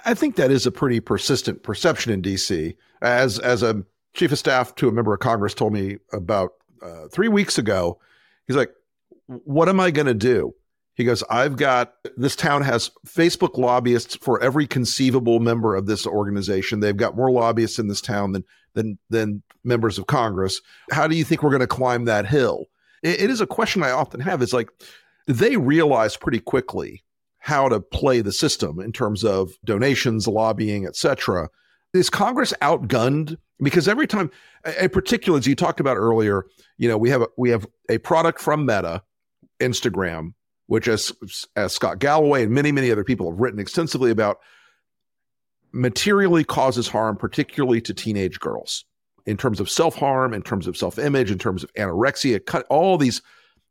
I 0.05 0.15
think 0.15 0.37
that 0.37 0.49
is 0.49 0.65
a 0.65 0.71
pretty 0.71 0.99
persistent 0.99 1.61
perception 1.61 2.11
in 2.11 2.23
DC. 2.23 2.75
As 3.01 3.37
as 3.37 3.61
a 3.61 3.83
chief 4.13 4.31
of 4.31 4.39
staff 4.39 4.73
to 4.75 4.87
a 4.87 4.91
member 4.91 5.13
of 5.13 5.19
Congress 5.19 5.53
told 5.53 5.73
me 5.73 5.97
about 6.11 6.53
uh, 6.81 7.07
three 7.11 7.27
weeks 7.27 7.57
ago. 7.57 7.99
He's 8.47 8.57
like, 8.57 8.73
"What 9.27 9.69
am 9.69 9.79
I 9.79 9.91
going 9.91 10.07
to 10.07 10.13
do?" 10.13 10.55
He 10.95 11.03
goes, 11.03 11.23
"I've 11.29 11.57
got 11.57 11.93
this 12.17 12.35
town 12.35 12.63
has 12.63 12.91
Facebook 13.07 13.57
lobbyists 13.57 14.15
for 14.15 14.41
every 14.41 14.67
conceivable 14.67 15.39
member 15.39 15.75
of 15.75 15.85
this 15.85 16.05
organization. 16.07 16.79
They've 16.79 16.97
got 16.97 17.15
more 17.15 17.31
lobbyists 17.31 17.79
in 17.79 17.87
this 17.87 18.01
town 18.01 18.31
than 18.31 18.43
than 18.79 18.97
than 19.09 19.43
members 19.63 19.97
of 19.97 20.07
Congress. 20.07 20.61
How 20.91 21.07
do 21.07 21.15
you 21.15 21.23
think 21.23 21.43
we're 21.43 21.49
going 21.49 21.59
to 21.59 21.67
climb 21.67 22.05
that 22.05 22.25
hill?" 22.25 22.65
it, 23.03 23.21
it 23.21 23.29
is 23.29 23.41
a 23.41 23.47
question 23.47 23.83
I 23.83 23.91
often 23.91 24.19
have. 24.19 24.41
It's 24.41 24.53
like 24.53 24.69
they 25.27 25.57
realize 25.57 26.17
pretty 26.17 26.39
quickly 26.39 27.03
how 27.39 27.69
to 27.69 27.79
play 27.79 28.21
the 28.21 28.31
system 28.31 28.79
in 28.79 28.91
terms 28.91 29.23
of 29.23 29.53
donations, 29.63 30.27
lobbying, 30.27 30.85
etc. 30.85 31.49
Is 31.93 32.09
Congress 32.09 32.53
outgunned? 32.61 33.37
Because 33.61 33.87
every 33.87 34.07
time, 34.07 34.31
in 34.79 34.89
particular, 34.89 35.37
as 35.37 35.47
you 35.47 35.55
talked 35.55 35.79
about 35.79 35.97
earlier, 35.97 36.45
you 36.77 36.87
know, 36.87 36.97
we 36.97 37.09
have 37.09 37.21
a, 37.21 37.27
we 37.37 37.49
have 37.49 37.65
a 37.89 37.97
product 37.99 38.39
from 38.39 38.65
Meta, 38.65 39.03
Instagram, 39.59 40.33
which 40.67 40.87
as 40.87 41.11
as 41.55 41.73
Scott 41.73 41.99
Galloway 41.99 42.43
and 42.43 42.53
many 42.53 42.71
many 42.71 42.91
other 42.91 43.03
people 43.03 43.29
have 43.31 43.39
written 43.39 43.59
extensively 43.59 44.11
about, 44.11 44.39
materially 45.71 46.43
causes 46.43 46.87
harm, 46.87 47.15
particularly 47.15 47.81
to 47.81 47.93
teenage 47.93 48.39
girls, 48.39 48.85
in 49.25 49.37
terms 49.37 49.59
of 49.59 49.69
self 49.69 49.95
harm, 49.95 50.33
in 50.33 50.41
terms 50.41 50.67
of 50.67 50.77
self 50.77 50.97
image, 50.97 51.31
in 51.31 51.37
terms 51.37 51.63
of 51.63 51.73
anorexia, 51.73 52.43
cut 52.45 52.65
all 52.69 52.97
these 52.97 53.21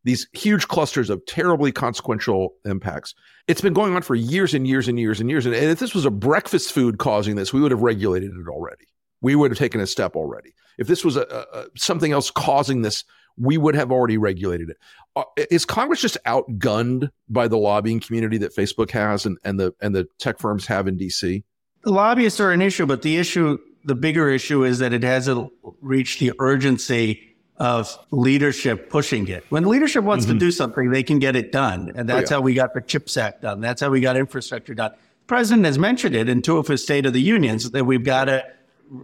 these 0.04 0.28
huge 0.32 0.68
clusters 0.68 1.10
of 1.10 1.24
terribly 1.26 1.72
consequential 1.72 2.54
impacts. 2.64 3.14
It's 3.46 3.60
been 3.60 3.72
going 3.72 3.94
on 3.94 4.02
for 4.02 4.14
years 4.14 4.54
and 4.54 4.66
years 4.66 4.88
and 4.88 4.98
years 4.98 5.20
and 5.20 5.28
years. 5.28 5.44
And, 5.44 5.54
if 5.54 5.78
this 5.78 5.94
was 5.94 6.04
a 6.04 6.10
breakfast 6.10 6.72
food 6.72 6.98
causing 6.98 7.36
this, 7.36 7.52
we 7.52 7.60
would 7.60 7.72
have 7.72 7.82
regulated 7.82 8.30
it 8.30 8.48
already. 8.48 8.86
We 9.20 9.34
would 9.34 9.50
have 9.50 9.58
taken 9.58 9.80
a 9.80 9.86
step 9.86 10.14
already. 10.14 10.54
If 10.78 10.86
this 10.86 11.04
was 11.04 11.16
a, 11.16 11.22
a 11.52 11.66
something 11.76 12.12
else 12.12 12.30
causing 12.30 12.82
this, 12.82 13.04
we 13.36 13.58
would 13.58 13.74
have 13.74 13.90
already 13.90 14.18
regulated 14.18 14.70
it. 14.70 14.76
Uh, 15.16 15.24
is 15.50 15.64
Congress 15.64 16.00
just 16.00 16.16
outgunned 16.24 17.10
by 17.28 17.48
the 17.48 17.58
lobbying 17.58 18.00
community 18.00 18.38
that 18.38 18.54
Facebook 18.54 18.90
has 18.90 19.26
and, 19.26 19.38
and 19.44 19.58
the 19.58 19.74
and 19.80 19.94
the 19.94 20.06
tech 20.18 20.38
firms 20.38 20.66
have 20.66 20.86
in 20.86 20.96
DC? 20.96 21.42
The 21.88 21.94
lobbyists 21.94 22.38
are 22.38 22.52
an 22.52 22.60
issue, 22.60 22.84
but 22.84 23.00
the 23.00 23.16
issue, 23.16 23.56
the 23.82 23.94
bigger 23.94 24.28
issue, 24.28 24.62
is 24.62 24.80
that 24.80 24.92
it 24.92 25.02
hasn't 25.02 25.50
reached 25.80 26.20
the 26.20 26.32
urgency 26.38 27.34
of 27.56 27.98
leadership 28.10 28.90
pushing 28.90 29.26
it. 29.26 29.46
When 29.48 29.64
leadership 29.64 30.04
wants 30.04 30.26
mm-hmm. 30.26 30.34
to 30.34 30.38
do 30.38 30.50
something, 30.50 30.90
they 30.90 31.02
can 31.02 31.18
get 31.18 31.34
it 31.34 31.50
done. 31.50 31.92
And 31.94 32.06
that's 32.06 32.30
oh, 32.30 32.34
yeah. 32.34 32.38
how 32.40 32.42
we 32.42 32.52
got 32.52 32.74
the 32.74 32.82
CHIPS 32.82 33.16
Act 33.16 33.40
done. 33.40 33.62
That's 33.62 33.80
how 33.80 33.88
we 33.88 34.02
got 34.02 34.18
infrastructure 34.18 34.74
done. 34.74 34.90
The 34.90 35.26
president 35.28 35.64
has 35.64 35.78
mentioned 35.78 36.14
it 36.14 36.28
in 36.28 36.42
two 36.42 36.58
of 36.58 36.66
his 36.66 36.82
State 36.82 37.06
of 37.06 37.14
the 37.14 37.22
Unions 37.22 37.70
that 37.70 37.86
we've 37.86 38.04
got 38.04 38.26
to 38.26 38.44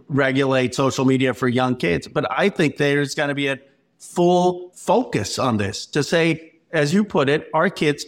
regulate 0.07 0.75
social 0.75 1.05
media 1.05 1.33
for 1.33 1.47
young 1.47 1.77
kids. 1.77 2.07
But 2.07 2.27
I 2.29 2.49
think 2.49 2.77
there's 2.77 3.15
going 3.15 3.29
to 3.29 3.35
be 3.35 3.47
a 3.47 3.57
full 3.97 4.69
focus 4.75 5.39
on 5.39 5.57
this 5.57 5.87
to 5.87 6.03
say, 6.03 6.53
as 6.71 6.93
you 6.93 7.03
put 7.03 7.29
it, 7.29 7.49
our 7.51 7.71
kids, 7.71 8.05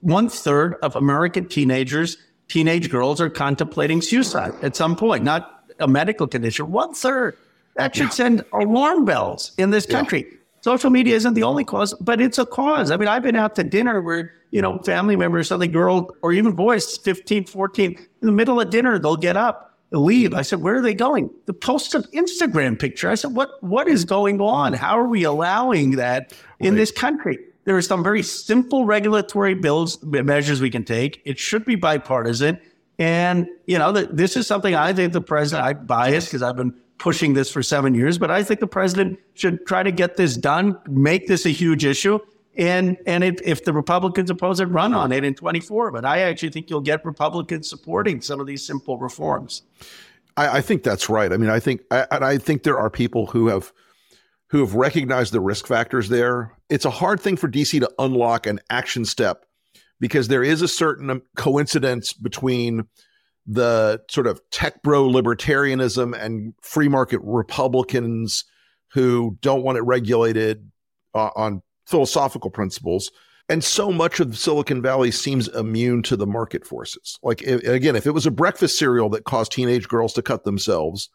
one 0.00 0.30
third 0.30 0.76
of 0.80 0.96
American 0.96 1.46
teenagers, 1.46 2.16
teenage 2.48 2.90
girls 2.90 3.20
are 3.20 3.30
contemplating 3.30 4.02
suicide 4.02 4.52
at 4.62 4.76
some 4.76 4.96
point, 4.96 5.24
not 5.24 5.64
a 5.80 5.88
medical 5.88 6.26
condition, 6.26 6.70
one 6.70 6.94
third. 6.94 7.36
That 7.76 7.94
should 7.94 8.04
yeah. 8.04 8.10
send 8.10 8.44
alarm 8.52 9.04
bells 9.04 9.52
in 9.58 9.70
this 9.70 9.84
country. 9.84 10.26
Yeah. 10.30 10.38
Social 10.60 10.90
media 10.90 11.14
isn't 11.16 11.34
the 11.34 11.42
only 11.42 11.64
cause, 11.64 11.92
but 11.94 12.20
it's 12.20 12.38
a 12.38 12.46
cause. 12.46 12.90
I 12.90 12.96
mean, 12.96 13.08
I've 13.08 13.22
been 13.22 13.36
out 13.36 13.54
to 13.56 13.64
dinner 13.64 14.00
where, 14.00 14.32
you 14.50 14.62
know, 14.62 14.78
family 14.78 15.16
members, 15.16 15.48
something 15.48 15.72
girl 15.72 16.14
or 16.22 16.32
even 16.32 16.52
boys, 16.52 16.96
15, 16.96 17.44
14, 17.46 17.90
in 17.92 18.06
the 18.22 18.32
middle 18.32 18.60
of 18.60 18.70
dinner, 18.70 18.98
they'll 18.98 19.16
get 19.16 19.36
up, 19.36 19.76
leave. 19.90 20.32
I 20.32 20.42
said, 20.42 20.62
where 20.62 20.76
are 20.76 20.80
they 20.80 20.94
going? 20.94 21.28
The 21.46 21.52
post 21.52 21.94
an 21.94 22.04
Instagram 22.14 22.78
picture. 22.78 23.10
I 23.10 23.14
said, 23.14 23.34
what, 23.34 23.62
what 23.62 23.88
is 23.88 24.04
going 24.04 24.40
on? 24.40 24.72
How 24.72 24.98
are 24.98 25.06
we 25.06 25.24
allowing 25.24 25.92
that 25.96 26.32
in 26.60 26.74
right. 26.74 26.78
this 26.78 26.90
country? 26.90 27.38
There 27.64 27.76
are 27.76 27.82
some 27.82 28.02
very 28.02 28.22
simple 28.22 28.84
regulatory 28.84 29.54
bills, 29.54 30.02
measures 30.02 30.60
we 30.60 30.70
can 30.70 30.84
take. 30.84 31.22
It 31.24 31.38
should 31.38 31.64
be 31.64 31.76
bipartisan. 31.76 32.60
And, 32.98 33.48
you 33.66 33.78
know, 33.78 33.92
the, 33.92 34.06
this 34.06 34.36
is 34.36 34.46
something 34.46 34.74
I 34.74 34.92
think 34.92 35.12
the 35.12 35.20
president, 35.20 35.66
I 35.66 35.72
bias 35.72 36.26
because 36.26 36.42
I've 36.42 36.56
been 36.56 36.74
pushing 36.98 37.34
this 37.34 37.50
for 37.50 37.62
seven 37.62 37.94
years, 37.94 38.18
but 38.18 38.30
I 38.30 38.42
think 38.42 38.60
the 38.60 38.66
president 38.66 39.18
should 39.34 39.66
try 39.66 39.82
to 39.82 39.90
get 39.90 40.16
this 40.16 40.36
done, 40.36 40.78
make 40.88 41.26
this 41.26 41.44
a 41.46 41.50
huge 41.50 41.84
issue. 41.84 42.18
And 42.56 42.96
and 43.04 43.24
if, 43.24 43.42
if 43.42 43.64
the 43.64 43.72
Republicans 43.72 44.30
oppose 44.30 44.60
it, 44.60 44.66
run 44.66 44.94
on 44.94 45.10
it 45.10 45.24
in 45.24 45.34
24. 45.34 45.90
But 45.90 46.04
I 46.04 46.20
actually 46.20 46.50
think 46.50 46.70
you'll 46.70 46.80
get 46.80 47.04
Republicans 47.04 47.68
supporting 47.68 48.20
some 48.20 48.38
of 48.38 48.46
these 48.46 48.64
simple 48.64 48.96
reforms. 48.96 49.62
I, 50.36 50.58
I 50.58 50.60
think 50.60 50.84
that's 50.84 51.08
right. 51.08 51.32
I 51.32 51.36
mean, 51.36 51.50
I 51.50 51.58
think 51.58 51.82
I, 51.90 52.06
and 52.12 52.24
I 52.24 52.38
think 52.38 52.62
there 52.62 52.78
are 52.78 52.90
people 52.90 53.26
who 53.26 53.48
have 53.48 53.72
who 54.48 54.60
have 54.60 54.74
recognized 54.76 55.32
the 55.32 55.40
risk 55.40 55.66
factors 55.66 56.08
there. 56.08 56.52
It's 56.68 56.84
a 56.84 56.90
hard 56.90 57.20
thing 57.20 57.36
for 57.36 57.48
DC 57.48 57.80
to 57.80 57.90
unlock 57.98 58.46
an 58.46 58.60
action 58.70 59.04
step 59.04 59.44
because 60.00 60.28
there 60.28 60.42
is 60.42 60.62
a 60.62 60.68
certain 60.68 61.22
coincidence 61.36 62.12
between 62.12 62.86
the 63.46 64.00
sort 64.10 64.26
of 64.26 64.40
tech 64.50 64.82
bro 64.82 65.04
libertarianism 65.04 66.18
and 66.18 66.54
free 66.62 66.88
market 66.88 67.20
Republicans 67.22 68.44
who 68.92 69.36
don't 69.40 69.62
want 69.62 69.76
it 69.76 69.82
regulated 69.82 70.70
uh, 71.14 71.30
on 71.36 71.62
philosophical 71.86 72.50
principles. 72.50 73.10
And 73.48 73.62
so 73.62 73.92
much 73.92 74.20
of 74.20 74.38
Silicon 74.38 74.80
Valley 74.80 75.10
seems 75.10 75.48
immune 75.48 76.02
to 76.04 76.16
the 76.16 76.26
market 76.26 76.66
forces. 76.66 77.18
Like, 77.22 77.42
if, 77.42 77.62
again, 77.64 77.94
if 77.94 78.06
it 78.06 78.12
was 78.12 78.24
a 78.24 78.30
breakfast 78.30 78.78
cereal 78.78 79.10
that 79.10 79.24
caused 79.24 79.52
teenage 79.52 79.86
girls 79.86 80.14
to 80.14 80.22
cut 80.22 80.44
themselves, 80.44 81.10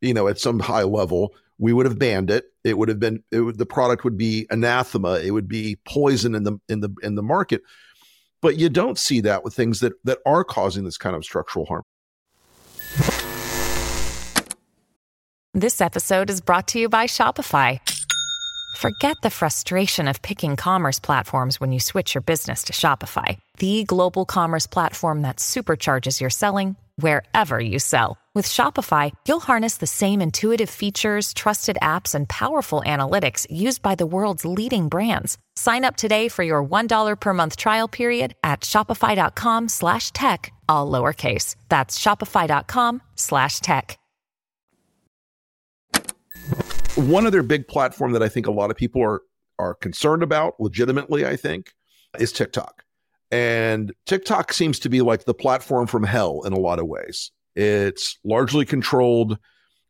you 0.00 0.14
know, 0.14 0.28
at 0.28 0.38
some 0.38 0.60
high 0.60 0.84
level, 0.84 1.34
we 1.58 1.72
would 1.72 1.86
have 1.86 1.98
banned 1.98 2.30
it. 2.30 2.44
It 2.64 2.78
would 2.78 2.88
have 2.88 3.00
been 3.00 3.22
would, 3.32 3.58
the 3.58 3.66
product 3.66 4.04
would 4.04 4.16
be 4.16 4.46
anathema. 4.50 5.18
It 5.18 5.32
would 5.32 5.48
be 5.48 5.76
poison 5.86 6.34
in 6.34 6.44
the 6.44 6.58
in 6.68 6.80
the 6.80 6.90
in 7.02 7.14
the 7.14 7.22
market. 7.22 7.62
But 8.40 8.56
you 8.56 8.68
don't 8.68 8.98
see 8.98 9.20
that 9.22 9.42
with 9.42 9.54
things 9.54 9.80
that, 9.80 9.94
that 10.04 10.18
are 10.24 10.44
causing 10.44 10.84
this 10.84 10.96
kind 10.96 11.16
of 11.16 11.24
structural 11.24 11.66
harm. 11.66 11.82
This 15.54 15.80
episode 15.80 16.30
is 16.30 16.40
brought 16.40 16.68
to 16.68 16.78
you 16.78 16.88
by 16.88 17.06
Shopify. 17.06 17.80
Forget 18.76 19.16
the 19.22 19.30
frustration 19.30 20.06
of 20.06 20.22
picking 20.22 20.54
commerce 20.54 21.00
platforms 21.00 21.58
when 21.58 21.72
you 21.72 21.80
switch 21.80 22.14
your 22.14 22.22
business 22.22 22.62
to 22.64 22.72
Shopify, 22.72 23.38
the 23.58 23.82
global 23.82 24.24
commerce 24.24 24.68
platform 24.68 25.22
that 25.22 25.38
supercharges 25.38 26.20
your 26.20 26.30
selling 26.30 26.76
wherever 26.98 27.58
you 27.58 27.78
sell. 27.78 28.18
With 28.34 28.46
Shopify, 28.46 29.10
you'll 29.26 29.40
harness 29.40 29.78
the 29.78 29.86
same 29.88 30.20
intuitive 30.20 30.70
features, 30.70 31.34
trusted 31.34 31.76
apps, 31.82 32.14
and 32.14 32.28
powerful 32.28 32.82
analytics 32.86 33.46
used 33.50 33.82
by 33.82 33.96
the 33.96 34.06
world's 34.06 34.44
leading 34.44 34.88
brands. 34.88 35.38
Sign 35.56 35.84
up 35.84 35.96
today 35.96 36.28
for 36.28 36.44
your 36.44 36.62
$1 36.62 37.18
per 37.18 37.34
month 37.34 37.56
trial 37.56 37.88
period 37.88 38.34
at 38.44 38.60
shopify.com 38.60 39.68
slash 39.68 40.12
tech, 40.12 40.52
all 40.68 40.88
lowercase. 40.88 41.56
That's 41.68 41.98
shopify.com 41.98 43.02
slash 43.16 43.58
tech. 43.58 43.98
One 46.94 47.26
other 47.26 47.42
big 47.42 47.66
platform 47.66 48.12
that 48.12 48.22
I 48.22 48.28
think 48.28 48.46
a 48.46 48.52
lot 48.52 48.70
of 48.70 48.76
people 48.76 49.02
are, 49.02 49.22
are 49.58 49.74
concerned 49.74 50.22
about, 50.22 50.60
legitimately, 50.60 51.26
I 51.26 51.36
think, 51.36 51.72
is 52.18 52.32
TikTok. 52.32 52.84
And 53.30 53.92
TikTok 54.06 54.52
seems 54.52 54.78
to 54.80 54.88
be 54.88 55.02
like 55.02 55.24
the 55.24 55.34
platform 55.34 55.86
from 55.86 56.02
hell 56.02 56.42
in 56.44 56.52
a 56.52 56.58
lot 56.58 56.78
of 56.78 56.86
ways. 56.86 57.30
It's 57.54 58.18
largely 58.24 58.64
controlled 58.64 59.38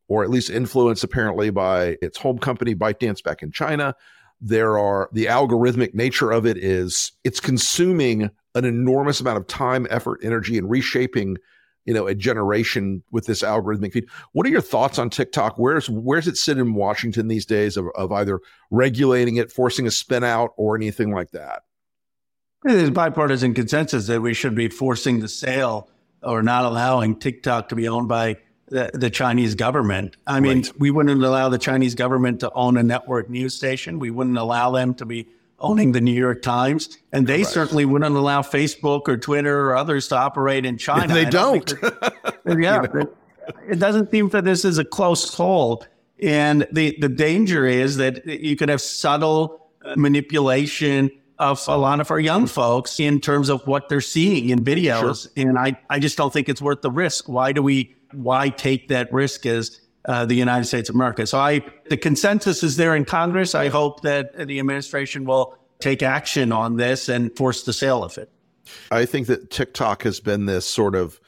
or 0.09 0.25
at 0.25 0.31
least 0.31 0.51
influenced 0.51 1.05
apparently 1.05 1.51
by 1.51 1.99
its 2.01 2.19
home 2.19 2.39
company 2.39 2.75
ByteDance 2.75 3.23
back 3.23 3.43
in 3.43 3.53
China. 3.53 3.95
There 4.41 4.79
are 4.79 5.11
the 5.13 5.27
algorithmic 5.27 5.95
nature 5.95 6.31
of 6.31 6.47
it 6.47 6.57
is 6.57 7.13
it's 7.25 7.41
consuming 7.41 8.31
an 8.55 8.65
enormous 8.65 9.21
amount 9.21 9.39
of 9.39 9.47
time, 9.47 9.87
effort, 9.91 10.21
energy, 10.23 10.57
and 10.57 10.71
reshaping, 10.71 11.37
you 11.85 11.93
know, 11.93 12.07
a 12.07 12.15
generation 12.15 13.03
with 13.13 13.27
this 13.27 13.43
algorithmic 13.43 13.93
feed. 13.93 14.09
What 14.33 14.47
are 14.47 14.51
your 14.51 14.61
thoughts 14.61 14.99
on 14.99 15.11
TikTok? 15.11 15.59
Where's 15.59 15.91
where's 15.91 16.27
it 16.27 16.37
sit 16.37 16.59
in 16.59 16.75
Washington 16.75 17.29
these 17.29 17.47
days 17.47 17.77
of, 17.77 17.87
of 17.95 18.11
either 18.13 18.41
regulating 18.71 19.37
it, 19.37 19.53
forcing 19.53 19.87
a 19.87 19.91
spin 19.91 20.25
out, 20.25 20.53
or 20.57 20.77
anything 20.77 21.13
like 21.13 21.33
that? 21.33 21.63
There's 22.63 22.91
bipartisan 22.91 23.55
consensus 23.55 24.07
that 24.09 24.21
we 24.21 24.35
should 24.35 24.55
be 24.55 24.69
forcing 24.69 25.21
the 25.21 25.29
sale 25.29 25.89
or 26.23 26.43
not 26.43 26.65
allowing 26.65 27.17
TikTok 27.17 27.69
to 27.69 27.77
be 27.77 27.89
owned 27.89 28.09
by 28.09 28.37
the, 28.67 28.91
the 28.93 29.11
Chinese 29.11 29.55
government. 29.55 30.17
I 30.27 30.41
mean, 30.41 30.63
right. 30.63 30.73
we 30.79 30.91
wouldn't 30.91 31.23
allow 31.23 31.49
the 31.49 31.59
Chinese 31.59 31.95
government 31.95 32.41
to 32.41 32.53
own 32.53 32.77
a 32.77 32.83
network 32.83 33.31
news 33.31 33.55
station. 33.55 33.99
We 33.99 34.11
wouldn't 34.11 34.37
allow 34.37 34.73
them 34.73 34.95
to 34.95 35.07
be 35.07 35.29
owning 35.61 35.93
the 35.93 36.01
New 36.01 36.13
York 36.13 36.43
Times, 36.43 36.99
and 37.13 37.27
they 37.27 37.39
Correct. 37.39 37.51
certainly 37.51 37.85
wouldn't 37.85 38.15
allow 38.15 38.43
Facebook 38.43 39.09
or 39.09 39.17
Twitter 39.17 39.69
or 39.69 39.77
others 39.77 40.09
to 40.09 40.17
operate 40.17 40.65
in 40.65 40.79
China. 40.79 41.13
They 41.13 41.25
don't. 41.25 41.81
don't. 41.81 41.95
yeah, 42.61 42.83
you 42.83 43.01
know? 43.01 43.13
it 43.69 43.79
doesn't 43.79 44.11
seem 44.11 44.29
that 44.31 44.45
this 44.45 44.65
is 44.65 44.79
a 44.79 44.85
close 44.85 45.35
call, 45.35 45.85
and 46.23 46.67
the 46.73 46.97
the 47.01 47.09
danger 47.09 47.67
is 47.67 47.97
that 47.97 48.25
you 48.27 48.57
could 48.57 48.69
have 48.69 48.81
subtle 48.81 49.71
manipulation 49.97 51.11
of 51.39 51.63
a 51.69 51.77
lot 51.77 52.01
of 52.01 52.11
our 52.11 52.19
young 52.19 52.47
folks 52.47 52.99
in 52.99 53.21
terms 53.21 53.49
of 53.49 53.67
what 53.67 53.89
they're 53.89 54.01
seeing 54.01 54.51
in 54.51 54.65
videos. 54.65 55.23
Sure. 55.35 55.49
And 55.49 55.59
I, 55.59 55.79
I 55.89 55.99
just 55.99 56.17
don't 56.17 56.33
think 56.33 56.49
it's 56.49 56.61
worth 56.61 56.83
the 56.83 56.91
risk. 56.91 57.29
Why 57.29 57.53
do 57.53 57.63
we, 57.63 57.95
why 58.13 58.49
take 58.49 58.89
that 58.89 59.13
risk 59.13 59.47
as 59.47 59.81
uh, 60.07 60.27
the 60.27 60.35
United 60.35 60.65
States 60.65 60.89
of 60.89 60.95
America? 60.95 61.27
So 61.27 61.39
I, 61.39 61.65
the 61.89 61.97
consensus 61.97 62.63
is 62.63 62.77
there 62.77 62.97
in 62.97 63.05
Congress. 63.05 63.55
I 63.55 63.69
hope 63.69 64.03
that 64.03 64.47
the 64.49 64.59
administration 64.59 65.25
will 65.25 65.57
take 65.79 66.03
action 66.03 66.51
on 66.51 66.77
this 66.77 67.09
and 67.09 67.35
force 67.37 67.63
the 67.63 67.73
sale 67.73 68.03
of 68.03 68.19
it. 68.19 68.31
I 68.91 69.07
think 69.07 69.29
that 69.29 69.51
TikTok 69.51 70.03
has 70.03 70.21
been 70.21 70.47
this 70.47 70.67
sort 70.67 70.95
of 70.95 71.21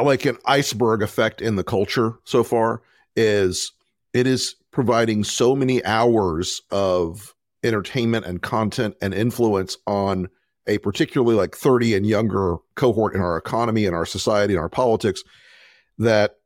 like 0.00 0.24
an 0.24 0.38
iceberg 0.46 1.02
effect 1.02 1.42
in 1.42 1.56
the 1.56 1.64
culture 1.64 2.18
so 2.24 2.42
far 2.42 2.80
is 3.14 3.72
it 4.14 4.26
is 4.26 4.54
providing 4.70 5.22
so 5.24 5.54
many 5.54 5.84
hours 5.84 6.62
of 6.70 7.34
entertainment 7.62 8.26
and 8.26 8.42
content 8.42 8.94
and 9.00 9.14
influence 9.14 9.76
on 9.86 10.28
a 10.66 10.78
particularly 10.78 11.34
like 11.34 11.56
30 11.56 11.94
and 11.94 12.06
younger 12.06 12.56
cohort 12.76 13.14
in 13.14 13.20
our 13.20 13.36
economy 13.36 13.86
and 13.86 13.96
our 13.96 14.06
society 14.06 14.54
and 14.54 14.60
our 14.60 14.68
politics 14.68 15.22
that 15.98 16.36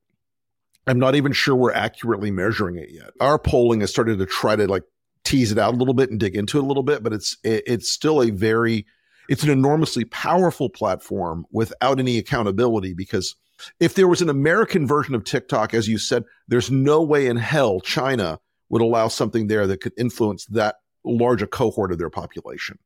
I'm 0.86 0.98
not 0.98 1.14
even 1.14 1.32
sure 1.32 1.54
we're 1.54 1.72
accurately 1.72 2.30
measuring 2.30 2.76
it 2.76 2.90
yet. 2.90 3.10
Our 3.20 3.38
polling 3.38 3.80
has 3.80 3.90
started 3.90 4.18
to 4.18 4.26
try 4.26 4.56
to 4.56 4.66
like 4.66 4.84
tease 5.24 5.50
it 5.50 5.58
out 5.58 5.74
a 5.74 5.76
little 5.76 5.94
bit 5.94 6.10
and 6.10 6.20
dig 6.20 6.36
into 6.36 6.58
it 6.58 6.64
a 6.64 6.66
little 6.66 6.84
bit, 6.84 7.02
but 7.02 7.12
it's 7.12 7.36
it, 7.42 7.64
it's 7.66 7.90
still 7.90 8.22
a 8.22 8.30
very 8.30 8.86
it's 9.28 9.42
an 9.42 9.50
enormously 9.50 10.04
powerful 10.04 10.70
platform 10.70 11.44
without 11.50 11.98
any 11.98 12.16
accountability 12.16 12.94
because 12.94 13.34
if 13.80 13.94
there 13.94 14.06
was 14.06 14.22
an 14.22 14.28
American 14.28 14.86
version 14.86 15.14
of 15.14 15.24
TikTok, 15.24 15.74
as 15.74 15.88
you 15.88 15.98
said, 15.98 16.24
there's 16.46 16.70
no 16.70 17.02
way 17.02 17.26
in 17.26 17.36
hell 17.36 17.80
China 17.80 18.38
would 18.68 18.82
allow 18.82 19.08
something 19.08 19.46
there 19.46 19.66
that 19.66 19.80
could 19.80 19.92
influence 19.96 20.46
that 20.46 20.76
large 21.06 21.42
a 21.42 21.46
cohort 21.46 21.92
of 21.92 21.98
their 21.98 22.10
population. 22.10 22.78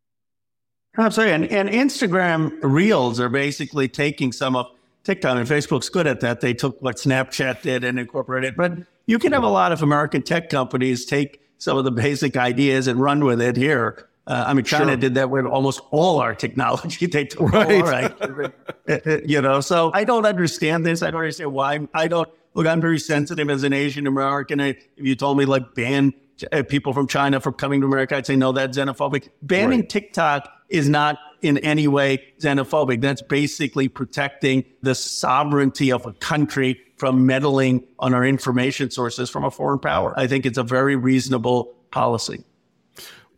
Absolutely. 0.98 1.34
And, 1.34 1.44
and 1.46 1.68
Instagram 1.68 2.58
Reels 2.62 3.20
are 3.20 3.28
basically 3.28 3.88
taking 3.88 4.32
some 4.32 4.56
of 4.56 4.66
TikTok 5.04 5.36
and 5.36 5.48
Facebook's 5.48 5.88
good 5.88 6.06
at 6.06 6.20
that. 6.20 6.40
They 6.40 6.54
took 6.54 6.80
what 6.82 6.96
Snapchat 6.96 7.62
did 7.62 7.84
and 7.84 7.98
incorporated 7.98 8.52
it. 8.52 8.56
But 8.56 8.72
you 9.06 9.18
can 9.18 9.32
have 9.32 9.44
a 9.44 9.48
lot 9.48 9.72
of 9.72 9.82
American 9.82 10.22
tech 10.22 10.50
companies 10.50 11.04
take 11.04 11.40
some 11.58 11.76
of 11.76 11.84
the 11.84 11.90
basic 11.90 12.36
ideas 12.36 12.86
and 12.86 13.00
run 13.00 13.24
with 13.24 13.40
it 13.40 13.56
here. 13.56 14.08
Uh, 14.26 14.44
I 14.46 14.54
mean, 14.54 14.64
China 14.64 14.88
sure. 14.88 14.96
did 14.96 15.14
that 15.14 15.30
with 15.30 15.46
almost 15.46 15.80
all 15.90 16.20
our 16.20 16.34
technology. 16.34 17.06
They 17.10 17.24
took 17.24 17.52
right. 17.52 17.82
all 17.82 18.28
right, 18.28 19.28
you 19.28 19.40
know. 19.40 19.60
So 19.60 19.90
I 19.92 20.04
don't 20.04 20.26
understand 20.26 20.86
this. 20.86 21.02
I 21.02 21.10
don't 21.10 21.20
understand 21.20 21.52
why. 21.52 21.88
I 21.94 22.06
don't 22.06 22.28
look. 22.54 22.66
I'm 22.66 22.80
very 22.80 22.98
sensitive 22.98 23.50
as 23.50 23.64
an 23.64 23.72
Asian 23.72 24.06
American. 24.06 24.60
if 24.60 24.76
you 24.96 25.16
told 25.16 25.38
me 25.38 25.46
like 25.46 25.74
ban 25.74 26.12
Uh, 26.52 26.62
people 26.62 26.92
from 26.92 27.06
China 27.06 27.40
from 27.40 27.54
coming 27.54 27.80
to 27.80 27.86
America, 27.86 28.16
I'd 28.16 28.26
say, 28.26 28.36
no, 28.36 28.52
that's 28.52 28.76
xenophobic. 28.76 29.28
Banning 29.42 29.80
right. 29.80 29.88
TikTok 29.88 30.48
is 30.68 30.88
not 30.88 31.18
in 31.42 31.58
any 31.58 31.88
way 31.88 32.22
xenophobic. 32.40 33.00
That's 33.00 33.22
basically 33.22 33.88
protecting 33.88 34.64
the 34.82 34.94
sovereignty 34.94 35.90
of 35.90 36.06
a 36.06 36.12
country 36.14 36.80
from 36.96 37.26
meddling 37.26 37.84
on 37.98 38.14
our 38.14 38.24
information 38.24 38.90
sources 38.90 39.30
from 39.30 39.44
a 39.44 39.50
foreign 39.50 39.78
power. 39.78 40.12
I 40.16 40.26
think 40.26 40.44
it's 40.44 40.58
a 40.58 40.62
very 40.62 40.96
reasonable 40.96 41.74
policy. 41.90 42.44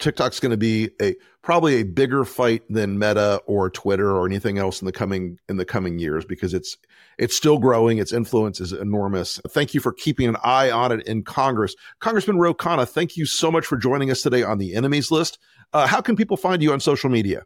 TikTok's 0.02 0.40
going 0.40 0.50
to 0.50 0.56
be 0.56 0.90
a 1.00 1.14
probably 1.42 1.76
a 1.76 1.82
bigger 1.84 2.24
fight 2.24 2.62
than 2.68 2.98
Meta 2.98 3.40
or 3.46 3.70
Twitter 3.70 4.10
or 4.10 4.26
anything 4.26 4.58
else 4.58 4.82
in 4.82 4.86
the 4.86 4.92
coming 4.92 5.38
in 5.48 5.56
the 5.56 5.64
coming 5.64 5.98
years 5.98 6.24
because 6.24 6.52
it's 6.52 6.76
it's 7.18 7.36
still 7.36 7.58
growing. 7.58 7.98
Its 7.98 8.12
influence 8.12 8.60
is 8.60 8.72
enormous. 8.72 9.40
Thank 9.48 9.74
you 9.74 9.80
for 9.80 9.92
keeping 9.92 10.28
an 10.28 10.36
eye 10.42 10.70
on 10.70 10.92
it 10.92 11.06
in 11.06 11.22
Congress. 11.22 11.74
Congressman 12.00 12.38
Ro 12.38 12.52
Khanna, 12.52 12.86
thank 12.86 13.16
you 13.16 13.24
so 13.24 13.50
much 13.50 13.64
for 13.64 13.76
joining 13.76 14.10
us 14.10 14.22
today 14.22 14.42
on 14.42 14.58
the 14.58 14.74
enemies 14.74 15.10
list. 15.10 15.38
Uh, 15.72 15.86
how 15.86 16.00
can 16.00 16.16
people 16.16 16.36
find 16.36 16.62
you 16.62 16.72
on 16.72 16.80
social 16.80 17.08
media? 17.08 17.44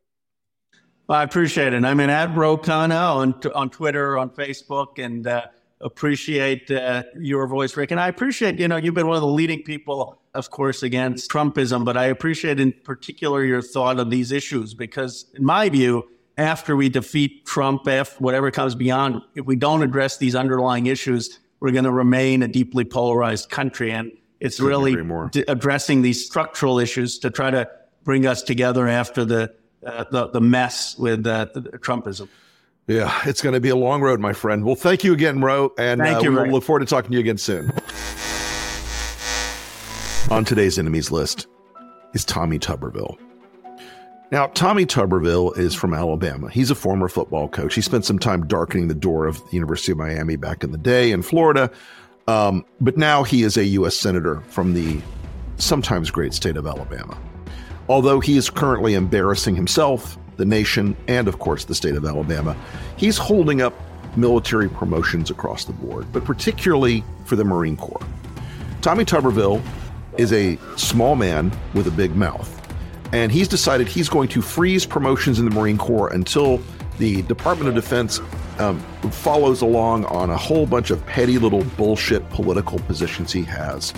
Well, 1.06 1.18
I 1.18 1.22
appreciate 1.22 1.72
it. 1.72 1.84
I'm 1.84 2.00
in 2.00 2.10
at 2.10 2.34
Ro 2.34 2.56
Khanna 2.56 3.16
on, 3.16 3.40
on 3.54 3.70
Twitter, 3.70 4.18
on 4.18 4.30
Facebook, 4.30 4.98
and 4.98 5.26
uh, 5.26 5.46
appreciate 5.80 6.70
uh, 6.70 7.02
your 7.18 7.46
voice, 7.46 7.76
Rick. 7.76 7.90
And 7.90 8.00
I 8.00 8.08
appreciate, 8.08 8.58
you 8.58 8.68
know, 8.68 8.76
you've 8.76 8.94
been 8.94 9.06
one 9.06 9.16
of 9.16 9.22
the 9.22 9.28
leading 9.28 9.62
people, 9.62 10.20
of 10.34 10.50
course, 10.50 10.82
against 10.82 11.30
Trumpism, 11.30 11.84
but 11.84 11.96
I 11.96 12.06
appreciate 12.06 12.60
in 12.60 12.72
particular 12.72 13.44
your 13.44 13.62
thought 13.62 14.00
on 14.00 14.08
these 14.08 14.32
issues 14.32 14.74
because, 14.74 15.26
in 15.34 15.44
my 15.44 15.68
view, 15.68 16.08
after 16.38 16.76
we 16.76 16.88
defeat 16.88 17.46
Trump, 17.46 17.86
if 17.86 18.20
whatever 18.20 18.50
comes 18.50 18.74
beyond, 18.74 19.22
if 19.34 19.46
we 19.46 19.56
don't 19.56 19.82
address 19.82 20.18
these 20.18 20.34
underlying 20.34 20.86
issues, 20.86 21.38
we're 21.60 21.72
going 21.72 21.84
to 21.84 21.92
remain 21.92 22.42
a 22.42 22.48
deeply 22.48 22.84
polarized 22.84 23.48
country. 23.48 23.90
And 23.90 24.12
it's 24.40 24.56
Couldn't 24.58 24.68
really 24.68 25.28
d- 25.30 25.44
addressing 25.48 26.02
these 26.02 26.24
structural 26.24 26.78
issues 26.78 27.18
to 27.20 27.30
try 27.30 27.50
to 27.50 27.68
bring 28.04 28.26
us 28.26 28.42
together 28.42 28.86
after 28.86 29.24
the 29.24 29.54
uh, 29.84 30.04
the, 30.10 30.28
the, 30.28 30.40
mess 30.40 30.98
with 30.98 31.26
uh, 31.26 31.46
Trumpism. 31.54 32.28
Yeah, 32.86 33.20
it's 33.24 33.42
going 33.42 33.54
to 33.54 33.60
be 33.60 33.70
a 33.70 33.76
long 33.76 34.00
road, 34.00 34.20
my 34.20 34.32
friend. 34.32 34.64
Well, 34.64 34.76
thank 34.76 35.02
you 35.02 35.12
again, 35.12 35.40
Ro, 35.40 35.72
and 35.76 36.00
uh, 36.00 36.20
you, 36.22 36.30
we'll 36.30 36.46
look 36.46 36.62
forward 36.62 36.80
to 36.80 36.86
talking 36.86 37.10
to 37.10 37.14
you 37.14 37.20
again 37.20 37.36
soon. 37.38 37.72
On 40.30 40.44
today's 40.44 40.78
enemies 40.78 41.10
list 41.10 41.48
is 42.14 42.24
Tommy 42.24 42.60
Tuberville. 42.60 43.16
Now, 44.30 44.46
Tommy 44.48 44.86
Tuberville 44.86 45.56
is 45.56 45.74
from 45.74 45.94
Alabama. 45.94 46.48
He's 46.50 46.70
a 46.70 46.74
former 46.76 47.08
football 47.08 47.48
coach. 47.48 47.74
He 47.74 47.80
spent 47.80 48.04
some 48.04 48.18
time 48.18 48.46
darkening 48.46 48.88
the 48.88 48.94
door 48.94 49.26
of 49.26 49.38
the 49.38 49.52
University 49.52 49.92
of 49.92 49.98
Miami 49.98 50.36
back 50.36 50.62
in 50.62 50.72
the 50.72 50.78
day 50.78 51.10
in 51.10 51.22
Florida. 51.22 51.70
Um, 52.28 52.64
but 52.80 52.96
now 52.96 53.22
he 53.22 53.42
is 53.42 53.56
a 53.56 53.64
U.S. 53.64 53.96
Senator 53.96 54.40
from 54.48 54.74
the 54.74 55.00
sometimes 55.58 56.10
great 56.10 56.34
state 56.34 56.56
of 56.56 56.66
Alabama. 56.66 57.16
Although 57.88 58.18
he 58.18 58.36
is 58.36 58.50
currently 58.50 58.94
embarrassing 58.94 59.54
himself, 59.54 60.18
the 60.36 60.44
nation, 60.44 60.96
and 61.08 61.28
of 61.28 61.38
course 61.38 61.64
the 61.64 61.74
state 61.74 61.96
of 61.96 62.04
Alabama, 62.04 62.56
he's 62.96 63.18
holding 63.18 63.62
up 63.62 63.74
military 64.16 64.68
promotions 64.68 65.30
across 65.30 65.64
the 65.64 65.72
board, 65.72 66.06
but 66.12 66.24
particularly 66.24 67.04
for 67.24 67.36
the 67.36 67.44
Marine 67.44 67.76
Corps. 67.76 68.06
Tommy 68.80 69.04
Tuberville 69.04 69.62
is 70.16 70.32
a 70.32 70.58
small 70.76 71.16
man 71.16 71.52
with 71.74 71.86
a 71.86 71.90
big 71.90 72.16
mouth 72.16 72.56
and 73.12 73.30
he's 73.30 73.48
decided 73.48 73.88
he's 73.88 74.08
going 74.08 74.28
to 74.28 74.42
freeze 74.42 74.84
promotions 74.84 75.38
in 75.38 75.44
the 75.44 75.50
Marine 75.50 75.78
Corps 75.78 76.08
until 76.08 76.60
the 76.98 77.22
Department 77.22 77.68
of 77.68 77.74
Defense 77.74 78.20
um, 78.58 78.80
follows 79.10 79.62
along 79.62 80.04
on 80.06 80.30
a 80.30 80.36
whole 80.36 80.66
bunch 80.66 80.90
of 80.90 81.04
petty 81.06 81.38
little 81.38 81.64
bullshit 81.76 82.28
political 82.30 82.78
positions 82.80 83.32
he 83.32 83.42
has, 83.42 83.92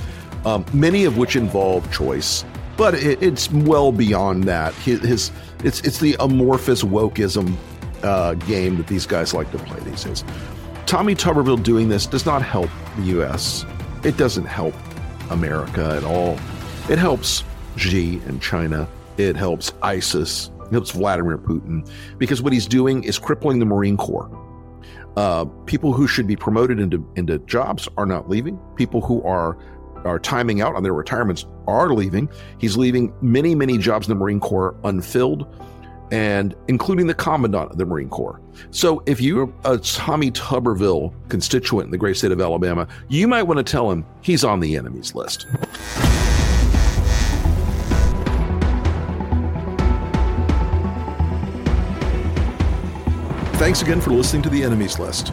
um, 0.45 0.65
many 0.73 1.05
of 1.05 1.17
which 1.17 1.37
involve 1.37 1.91
choice. 1.93 2.45
But 2.79 2.95
it, 2.95 3.23
it's 3.23 3.51
well 3.51 3.93
beyond 3.93 4.45
that. 4.45 4.73
His, 4.75 5.01
his, 5.01 5.33
it's 5.63 5.83
it's 5.83 5.99
the 5.99 6.17
amorphous 6.21 6.83
wokeism 6.83 7.55
uh, 8.03 8.35
game 8.35 8.77
that 8.77 8.87
these 8.87 9.05
guys 9.05 9.35
like 9.35 9.51
to 9.51 9.59
play 9.59 9.81
these 9.81 10.05
days. 10.05 10.25
Tommy 10.87 11.15
Tuberville 11.15 11.63
doing 11.63 11.91
this 11.91 12.07
does 12.07 12.25
not 12.25 12.41
help 12.41 12.71
the 12.97 13.03
U.S. 13.03 13.67
It 14.05 14.17
doesn't 14.17 14.47
help 14.47 14.75
America 15.31 15.95
at 15.95 16.05
all. 16.05 16.39
It 16.89 16.99
helps 16.99 17.45
Xi 17.77 18.23
and 18.27 18.41
China 18.41 18.89
it 19.19 19.37
helps 19.37 19.73
ISIS, 19.83 20.51
it 20.67 20.73
helps 20.73 20.93
Vladimir 20.93 21.37
Putin, 21.37 21.89
because 22.19 22.41
what 22.41 22.53
he's 22.53 22.67
doing 22.67 23.03
is 23.03 23.19
crippling 23.19 23.59
the 23.59 23.67
Marine 23.67 23.97
Corps. 23.97 24.31
Uh, 25.17 25.45
people 25.67 25.93
who 25.93 26.07
should 26.07 26.29
be 26.29 26.37
promoted 26.37 26.79
into, 26.79 27.05
into 27.17 27.39
jobs 27.41 27.89
are 27.97 28.07
not 28.07 28.29
leaving. 28.29 28.57
People 28.77 29.01
who 29.01 29.21
are 29.25 29.59
are 30.09 30.19
timing 30.19 30.61
out 30.61 30.75
on 30.75 30.83
their 30.83 30.95
retirements 30.95 31.47
are 31.67 31.91
leaving. 31.91 32.29
He's 32.59 32.77
leaving 32.77 33.13
many, 33.21 33.55
many 33.55 33.79
jobs 33.79 34.09
in 34.09 34.11
the 34.11 34.19
Marine 34.19 34.41
Corps 34.41 34.75
unfilled. 34.85 35.47
and 36.11 36.55
including 36.69 37.07
the 37.07 37.15
Commandant 37.15 37.71
of 37.71 37.79
the 37.79 37.85
Marine 37.85 38.09
Corps. 38.09 38.41
So 38.71 39.03
if 39.07 39.21
you're 39.21 39.53
a 39.65 39.79
Tommy 39.79 40.31
Tuberville 40.31 41.13
constituent 41.29 41.87
in 41.87 41.91
the 41.91 41.99
great 41.99 42.17
state 42.17 42.33
of 42.33 42.41
Alabama, 42.41 42.89
you 43.09 43.29
might 43.29 43.43
want 43.43 43.59
to 43.59 43.65
tell 43.65 43.91
him 43.91 44.05
he's 44.23 44.45
on 44.45 44.61
the 44.61 44.77
enemy's 44.77 45.15
list. 45.15 45.47
Thanks 53.59 53.83
again 53.83 54.01
for 54.01 54.11
listening 54.11 54.43
to 54.43 54.49
the 54.49 54.63
Enemies 54.63 55.01
List. 55.01 55.33